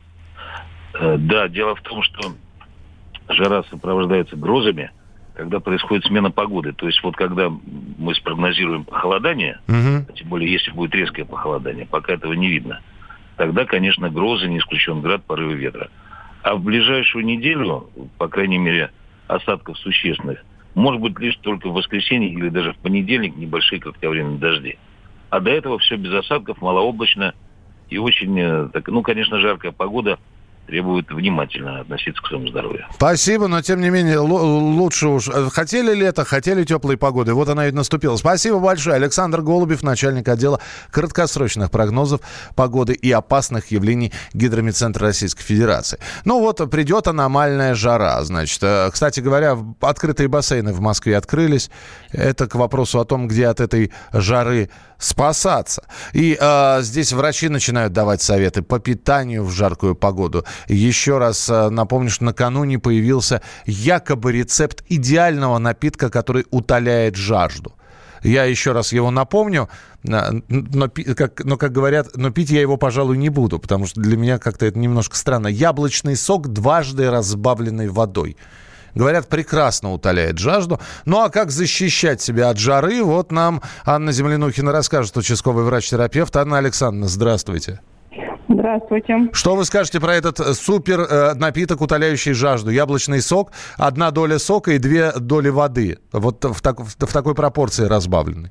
Да, 0.94 1.48
дело 1.48 1.76
в 1.76 1.82
том, 1.82 2.02
что 2.02 2.32
жара 3.28 3.62
сопровождается 3.70 4.36
грозами, 4.36 4.90
когда 5.34 5.60
происходит 5.60 6.04
смена 6.06 6.30
погоды. 6.30 6.72
То 6.72 6.86
есть 6.86 7.02
вот 7.02 7.16
когда 7.16 7.50
мы 7.50 8.14
спрогнозируем 8.14 8.84
похолодание, 8.84 9.60
угу. 9.68 10.12
тем 10.14 10.28
более 10.28 10.52
если 10.52 10.70
будет 10.70 10.94
резкое 10.94 11.24
похолодание, 11.24 11.86
пока 11.86 12.14
этого 12.14 12.32
не 12.32 12.48
видно, 12.48 12.80
тогда, 13.36 13.64
конечно, 13.64 14.10
грозы, 14.10 14.48
не 14.48 14.58
исключен 14.58 15.00
град, 15.00 15.22
порывы 15.24 15.54
ветра. 15.54 15.88
А 16.42 16.54
в 16.54 16.62
ближайшую 16.62 17.24
неделю, 17.24 17.90
по 18.16 18.28
крайней 18.28 18.58
мере, 18.58 18.90
осадков 19.26 19.78
существенных, 19.78 20.44
может 20.74 21.00
быть 21.00 21.18
лишь 21.18 21.36
только 21.36 21.68
в 21.68 21.72
воскресенье 21.72 22.30
или 22.30 22.48
даже 22.48 22.72
в 22.72 22.78
понедельник 22.78 23.36
небольшие 23.36 23.80
кратковременные 23.80 24.38
дожди. 24.38 24.78
А 25.30 25.40
до 25.40 25.50
этого 25.50 25.78
все 25.78 25.96
без 25.96 26.12
осадков, 26.14 26.62
малооблачно 26.62 27.34
и 27.90 27.98
очень, 27.98 28.38
э, 28.38 28.68
так, 28.72 28.88
ну, 28.88 29.02
конечно, 29.02 29.38
жаркая 29.38 29.72
погода– 29.72 30.18
требует 30.68 31.11
внимательно 31.11 31.81
относиться 31.81 32.22
к 32.22 32.26
своему 32.26 32.48
здоровью. 32.48 32.87
Спасибо, 32.94 33.48
но 33.48 33.62
тем 33.62 33.81
не 33.81 33.88
менее 33.88 34.18
лучше 34.18 35.09
уж. 35.09 35.28
Э, 35.28 35.48
хотели 35.50 35.94
лето, 35.94 36.26
хотели 36.26 36.62
теплой 36.64 36.98
погоды. 36.98 37.33
Вот 37.33 37.48
она 37.48 37.68
и 37.68 37.72
наступила. 37.72 38.16
Спасибо 38.16 38.59
большое. 38.59 38.96
Александр 38.96 39.40
Голубев, 39.40 39.83
начальник 39.83 40.28
отдела 40.28 40.61
краткосрочных 40.90 41.70
прогнозов 41.70 42.20
погоды 42.54 42.92
и 42.92 43.11
опасных 43.11 43.70
явлений 43.70 44.12
Гидромедцентра 44.35 45.07
Российской 45.07 45.42
Федерации. 45.42 45.98
Ну 46.26 46.38
вот, 46.40 46.59
придет 46.70 47.09
аномальная 47.09 47.74
жара, 47.74 48.22
значит. 48.22 48.62
Э, 48.62 48.90
кстати 48.92 49.20
говоря, 49.20 49.57
открытые 49.81 50.28
бассейны 50.28 50.74
в 50.74 50.81
Москве 50.81 51.16
открылись. 51.16 51.70
Это 52.12 52.46
к 52.46 52.54
вопросу 52.57 53.00
о 53.00 53.07
том, 53.07 53.26
где 53.26 53.46
от 53.46 53.61
этой 53.61 53.90
жары 54.12 54.68
спасаться. 54.98 55.84
И 56.12 56.37
э, 56.38 56.78
здесь 56.82 57.12
врачи 57.12 57.48
начинают 57.48 57.92
давать 57.92 58.20
советы 58.20 58.62
по 58.62 58.78
питанию 58.78 59.44
в 59.44 59.50
жаркую 59.50 59.94
погоду. 59.94 60.44
Еще 60.66 61.18
раз 61.18 61.48
э, 61.48 61.70
напомню, 61.70 62.11
что 62.11 62.24
накануне 62.24 62.78
появился 62.78 63.40
якобы 63.64 64.32
рецепт 64.32 64.84
идеального 64.88 65.58
напитка, 65.58 66.11
который 66.11 66.46
утоляет 66.50 67.16
жажду. 67.16 67.74
Я 68.22 68.44
еще 68.44 68.72
раз 68.72 68.92
его 68.92 69.11
напомню, 69.12 69.68
но, 70.02 70.90
как, 71.16 71.44
но, 71.44 71.56
как 71.56 71.72
говорят, 71.72 72.16
но 72.16 72.30
пить 72.30 72.50
я 72.50 72.61
его, 72.61 72.76
пожалуй, 72.76 73.16
не 73.16 73.28
буду, 73.28 73.61
потому 73.61 73.87
что 73.87 74.00
для 74.00 74.16
меня 74.16 74.38
как-то 74.38 74.66
это 74.66 74.78
немножко 74.78 75.16
странно. 75.16 75.46
Яблочный 75.46 76.16
сок, 76.16 76.48
дважды 76.48 77.11
разбавленный 77.11 77.88
водой. 77.88 78.37
Говорят, 78.94 79.29
прекрасно 79.29 79.92
утоляет 79.92 80.38
жажду. 80.38 80.81
Ну 81.05 81.20
а 81.20 81.31
как 81.31 81.51
защищать 81.51 82.20
себя 82.20 82.51
от 82.51 82.59
жары? 82.59 83.03
Вот 83.03 83.33
нам 83.33 83.62
Анна 83.85 84.12
Землянухина 84.12 84.72
расскажет, 84.72 85.16
участковый 85.16 85.64
врач-терапевт. 85.64 86.37
Анна 86.37 86.59
Александровна, 86.59 87.09
здравствуйте. 87.09 87.81
Здравствуйте. 88.48 89.29
Что 89.33 89.57
вы 89.57 89.64
скажете 89.66 90.01
про 90.01 90.14
этот 90.14 90.40
э, 90.40 90.55
супер 90.55 91.01
э, 91.01 91.35
напиток, 91.35 91.83
утоляющий 91.83 92.33
жажду? 92.33 92.70
Яблочный 92.70 93.20
сок, 93.20 93.53
одна 93.77 94.11
доля 94.11 94.38
сока 94.38 94.72
и 94.72 94.79
две 94.79 95.12
доли 95.12 95.51
воды. 95.51 95.98
Вот 96.12 96.42
в, 96.44 96.61
так, 96.62 96.81
в, 96.81 96.88
в 96.88 97.12
такой 97.12 97.35
пропорции 97.35 97.85
разбавленный. 97.85 98.51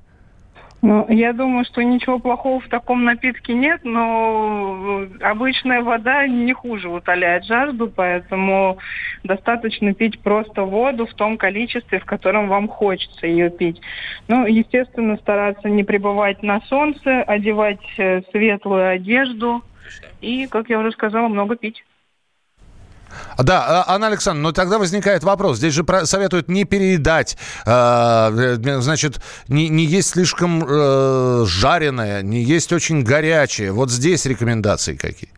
Ну, 0.84 1.08
я 1.10 1.34
думаю, 1.34 1.66
что 1.66 1.82
ничего 1.82 2.20
плохого 2.20 2.60
в 2.60 2.68
таком 2.70 3.04
напитке 3.04 3.54
нет, 3.54 3.82
но 3.84 5.08
обычная 5.22 5.82
вода 5.82 6.28
не 6.28 6.54
хуже 6.54 6.88
утоляет 6.88 7.46
жажду, 7.46 7.90
поэтому 7.90 8.78
достаточно 9.24 9.96
пить 9.96 10.22
просто 10.22 10.64
воду 10.64 11.08
в 11.08 11.14
том 11.16 11.38
количестве, 11.38 12.00
в 12.00 12.06
котором 12.06 12.48
вам 12.48 12.68
хочется 12.68 13.26
ее 13.26 13.50
пить. 13.50 13.82
Ну, 14.28 14.46
естественно, 14.46 15.18
стараться 15.18 15.68
не 15.68 15.84
пребывать 15.84 16.44
на 16.44 16.62
солнце, 16.62 17.24
одевать 17.24 17.82
э, 17.98 18.22
светлую 18.32 18.88
одежду 18.88 19.64
и, 20.22 20.46
как 20.46 20.70
я 20.70 20.80
уже 20.80 20.92
сказала, 20.92 21.28
много 21.28 21.56
пить. 21.56 21.84
Да, 23.38 23.84
а, 23.86 23.96
Анна 23.96 24.08
Александровна, 24.08 24.50
но 24.50 24.52
тогда 24.52 24.78
возникает 24.80 25.24
вопрос. 25.24 25.58
Здесь 25.58 25.74
же 25.74 25.86
советуют 26.06 26.50
не 26.50 26.66
переедать, 26.66 27.38
э, 27.66 28.58
значит, 28.80 29.22
не, 29.48 29.70
не 29.70 29.86
есть 29.86 30.10
слишком 30.10 30.64
э, 30.68 31.46
жареное, 31.46 32.22
не 32.22 32.44
есть 32.44 32.74
очень 32.74 33.04
горячее. 33.04 33.72
Вот 33.72 33.92
здесь 33.92 34.26
рекомендации 34.26 34.96
какие? 34.96 35.30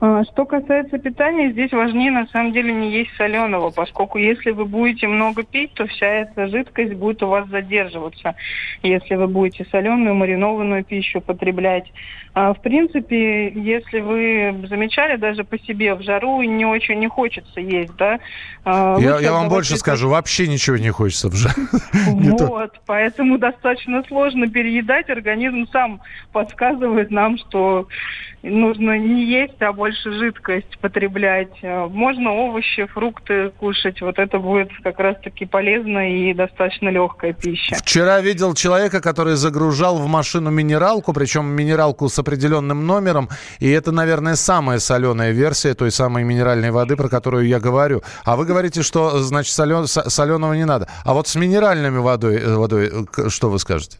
А, 0.00 0.22
что 0.24 0.44
касается 0.44 0.98
питания, 0.98 1.50
здесь 1.50 1.72
важнее 1.72 2.12
на 2.12 2.26
самом 2.28 2.52
деле 2.52 2.72
не 2.72 2.90
есть 2.90 3.10
соленого, 3.16 3.70
поскольку 3.70 4.18
если 4.18 4.52
вы 4.52 4.64
будете 4.64 5.08
много 5.08 5.42
пить, 5.42 5.74
то 5.74 5.86
вся 5.86 6.06
эта 6.06 6.46
жидкость 6.46 6.94
будет 6.94 7.22
у 7.22 7.26
вас 7.26 7.48
задерживаться. 7.48 8.36
Если 8.82 9.16
вы 9.16 9.26
будете 9.26 9.66
соленую, 9.70 10.14
маринованную 10.14 10.84
пищу 10.84 11.20
потреблять. 11.20 11.90
А, 12.34 12.54
в 12.54 12.60
принципе, 12.60 13.48
если 13.48 13.98
вы 13.98 14.66
замечали 14.68 15.16
даже 15.16 15.42
по 15.42 15.58
себе 15.58 15.94
в 15.94 16.02
жару 16.02 16.42
не 16.42 16.64
очень 16.64 17.00
не 17.00 17.08
хочется 17.08 17.60
есть, 17.60 17.96
да? 17.96 18.20
А, 18.64 18.96
я, 19.00 19.18
я 19.18 19.32
вам 19.32 19.48
больше 19.48 19.76
скажу, 19.76 20.08
вообще 20.08 20.46
ничего 20.46 20.76
не 20.76 20.90
хочется 20.90 21.28
в 21.28 21.34
жару. 21.34 21.54
Вот, 22.48 22.80
поэтому 22.86 23.38
достаточно 23.38 24.02
сложно 24.04 24.48
переедать. 24.48 25.10
Организм 25.10 25.66
сам 25.72 26.00
подсказывает 26.32 27.10
нам, 27.10 27.38
что 27.38 27.88
нужно 28.48 28.98
не 28.98 29.24
есть, 29.24 29.60
а 29.60 29.72
больше 29.72 30.12
жидкость 30.12 30.78
потреблять. 30.80 31.52
Э, 31.62 31.86
можно 31.86 32.32
овощи, 32.32 32.86
фрукты 32.86 33.50
кушать. 33.58 34.00
Вот 34.00 34.18
это 34.18 34.38
будет 34.38 34.70
как 34.82 34.98
раз-таки 34.98 35.46
полезно 35.46 36.10
и 36.10 36.34
достаточно 36.34 36.88
легкая 36.88 37.32
пища. 37.32 37.76
Вчера 37.76 38.20
видел 38.20 38.54
человека, 38.54 39.00
который 39.00 39.36
загружал 39.36 39.98
в 39.98 40.06
машину 40.06 40.50
минералку, 40.50 41.12
причем 41.12 41.46
минералку 41.46 42.08
с 42.08 42.18
определенным 42.18 42.86
номером. 42.86 43.28
И 43.60 43.68
это, 43.68 43.92
наверное, 43.92 44.36
самая 44.36 44.78
соленая 44.78 45.32
версия 45.32 45.74
той 45.74 45.90
самой 45.90 46.24
минеральной 46.24 46.70
воды, 46.70 46.96
про 46.96 47.08
которую 47.08 47.46
я 47.46 47.60
говорю. 47.60 48.02
А 48.24 48.36
вы 48.36 48.44
говорите, 48.44 48.82
что, 48.82 49.20
значит, 49.20 49.52
солен... 49.52 49.86
соленого 49.86 50.54
не 50.54 50.64
надо. 50.64 50.88
А 51.04 51.14
вот 51.14 51.28
с 51.28 51.36
минеральными 51.36 51.98
водой, 51.98 52.36
э, 52.36 52.54
водой 52.54 52.90
э, 53.16 53.28
что 53.28 53.50
вы 53.50 53.58
скажете? 53.58 53.98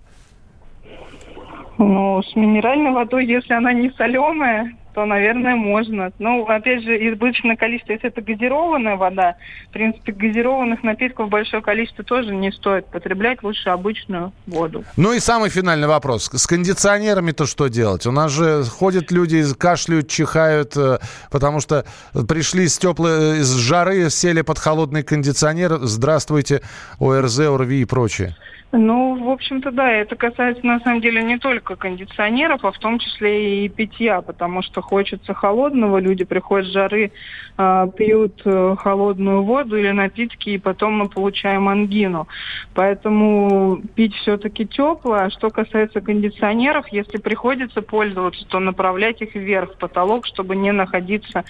Ну, 1.79 2.23
с 2.23 2.35
минеральной 2.35 2.91
водой, 2.91 3.27
если 3.27 3.55
она 3.55 3.73
не 3.73 3.91
соленая, 3.97 4.75
то, 4.95 5.05
наверное, 5.05 5.55
можно. 5.55 6.11
Ну, 6.19 6.45
опять 6.47 6.83
же, 6.83 6.97
избыточное 7.09 7.55
количество, 7.55 7.93
если 7.93 8.09
это 8.09 8.21
газированная 8.21 8.97
вода, 8.97 9.37
в 9.69 9.73
принципе, 9.73 10.11
газированных 10.11 10.83
напитков 10.83 11.29
большое 11.29 11.63
количество 11.63 12.03
тоже 12.03 12.35
не 12.35 12.51
стоит 12.51 12.87
потреблять, 12.87 13.45
лучше 13.45 13.69
обычную 13.69 14.33
воду. 14.49 14.83
Ну 14.97 15.13
и 15.13 15.21
самый 15.21 15.51
финальный 15.51 15.87
вопрос. 15.87 16.29
С 16.33 16.49
кондиционерами-то 16.49 17.47
что 17.47 17.69
делать? 17.69 18.07
У 18.07 18.11
нас 18.11 18.33
же 18.33 18.65
ходят 18.65 19.13
люди, 19.13 19.45
кашляют, 19.57 20.09
чихают, 20.09 20.77
э, 20.77 20.99
потому 21.31 21.61
что 21.61 21.85
пришли 22.29 22.67
с 22.67 22.77
теплой, 22.77 23.43
с 23.43 23.55
жары, 23.55 24.11
сели 24.11 24.41
под 24.43 24.59
холодный 24.59 25.05
кондиционер. 25.05 25.79
Здравствуйте, 25.83 26.61
ОРЗ, 26.99 27.39
ОРВИ 27.39 27.83
и 27.83 27.85
прочее. 27.85 28.35
Ну, 28.71 29.25
в 29.25 29.31
общем-то, 29.31 29.71
да, 29.71 29.91
это 29.91 30.15
касается 30.15 30.67
на 30.67 30.79
самом 30.81 31.01
деле 31.01 31.23
не 31.23 31.39
только 31.39 31.75
кондиционеров, 31.75 32.67
а 32.67 32.71
в 32.71 32.79
том 32.79 32.99
числе 32.99 33.65
и 33.65 33.69
питья, 33.71 34.21
потому 34.21 34.61
что 34.61 34.83
хочется 34.83 35.33
холодного, 35.33 35.97
люди 35.97 36.25
приходят 36.25 36.69
с 36.69 36.73
жары, 36.73 37.11
э, 37.57 37.89
пьют 37.97 38.43
э, 38.45 38.77
холодную 38.79 39.43
воду 39.43 39.79
или 39.79 39.91
напитки, 39.91 40.51
и 40.51 40.59
потом 40.59 40.99
мы 40.99 41.09
получаем 41.09 41.67
ангину. 41.67 42.29
Поэтому 42.75 43.81
пить 43.95 44.15
все-таки 44.17 44.67
теплое. 44.67 45.25
А 45.25 45.31
что 45.31 45.49
касается 45.49 46.03
кондиционеров, 46.03 46.89
если 46.89 47.17
приходится 47.17 47.81
пользоваться, 47.81 48.45
то 48.47 48.59
направлять 48.59 49.23
их 49.23 49.35
вверх, 49.35 49.77
в 49.77 49.79
потолок, 49.79 50.27
чтобы 50.27 50.57
не 50.57 50.73
находиться 50.73 51.45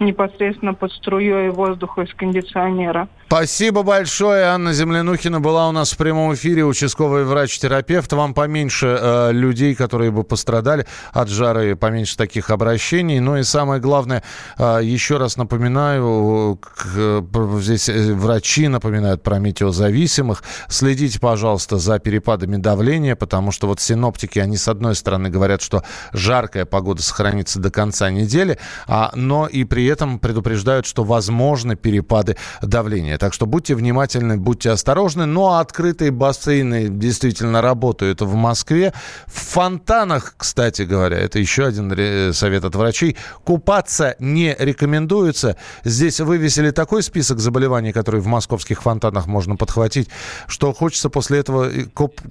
непосредственно 0.00 0.74
под 0.74 0.92
струей 0.92 1.50
воздуха 1.50 2.02
из 2.02 2.12
кондиционера. 2.14 3.06
Спасибо 3.26 3.82
большое. 3.82 4.44
Анна 4.44 4.72
Землянухина 4.72 5.40
была 5.40 5.68
у 5.68 5.72
нас 5.72 5.92
в 5.92 5.96
прямом 5.96 6.34
эфире 6.34 6.63
участковый 6.66 7.24
врач-терапевт. 7.24 8.12
Вам 8.12 8.34
поменьше 8.34 8.98
э, 9.00 9.32
людей, 9.32 9.74
которые 9.74 10.10
бы 10.10 10.24
пострадали 10.24 10.86
от 11.12 11.28
жары, 11.28 11.76
поменьше 11.76 12.16
таких 12.16 12.50
обращений. 12.50 13.20
Ну 13.20 13.36
и 13.36 13.42
самое 13.42 13.80
главное, 13.80 14.22
э, 14.58 14.80
еще 14.82 15.18
раз 15.18 15.36
напоминаю, 15.36 16.58
к, 16.60 17.22
здесь 17.60 17.88
э, 17.88 18.12
врачи 18.14 18.68
напоминают 18.68 19.22
про 19.22 19.38
метеозависимых. 19.38 20.42
Следите, 20.68 21.20
пожалуйста, 21.20 21.78
за 21.78 21.98
перепадами 21.98 22.56
давления, 22.56 23.16
потому 23.16 23.52
что 23.52 23.66
вот 23.66 23.80
синоптики, 23.80 24.38
они 24.38 24.56
с 24.56 24.68
одной 24.68 24.94
стороны 24.94 25.30
говорят, 25.30 25.62
что 25.62 25.82
жаркая 26.12 26.64
погода 26.64 27.02
сохранится 27.02 27.60
до 27.60 27.70
конца 27.70 28.10
недели, 28.10 28.58
а, 28.86 29.10
но 29.14 29.46
и 29.46 29.64
при 29.64 29.86
этом 29.86 30.18
предупреждают, 30.18 30.86
что 30.86 31.04
возможны 31.04 31.76
перепады 31.76 32.36
давления. 32.62 33.18
Так 33.18 33.34
что 33.34 33.46
будьте 33.46 33.74
внимательны, 33.74 34.36
будьте 34.36 34.70
осторожны. 34.70 35.26
Ну 35.26 35.46
а 35.48 35.60
открытые 35.60 36.10
бассейны 36.10 36.53
бассейны 36.54 36.88
действительно 36.88 37.60
работают 37.60 38.20
в 38.20 38.34
Москве. 38.34 38.92
В 39.26 39.40
фонтанах, 39.52 40.34
кстати 40.36 40.82
говоря, 40.82 41.18
это 41.18 41.38
еще 41.38 41.66
один 41.66 42.32
совет 42.32 42.64
от 42.64 42.74
врачей, 42.76 43.16
купаться 43.44 44.14
не 44.18 44.54
рекомендуется. 44.58 45.56
Здесь 45.84 46.20
вывесили 46.20 46.70
такой 46.70 47.02
список 47.02 47.40
заболеваний, 47.40 47.92
которые 47.92 48.20
в 48.20 48.26
московских 48.26 48.82
фонтанах 48.82 49.26
можно 49.26 49.56
подхватить, 49.56 50.08
что 50.46 50.72
хочется 50.72 51.10
после 51.10 51.40
этого 51.40 51.70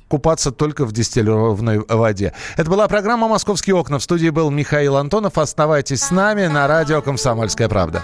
купаться 0.07 0.51
только 0.51 0.85
в 0.85 0.91
дистиллированной 0.91 1.79
воде. 1.87 2.33
Это 2.57 2.69
была 2.69 2.87
программа 2.87 3.27
«Московские 3.27 3.75
окна». 3.75 3.99
В 3.99 4.03
студии 4.03 4.29
был 4.29 4.49
Михаил 4.51 4.97
Антонов. 4.97 5.37
Оставайтесь 5.37 6.01
с 6.01 6.11
нами 6.11 6.47
на 6.47 6.67
радио 6.67 7.01
«Комсомольская 7.01 7.67
правда». 7.67 8.03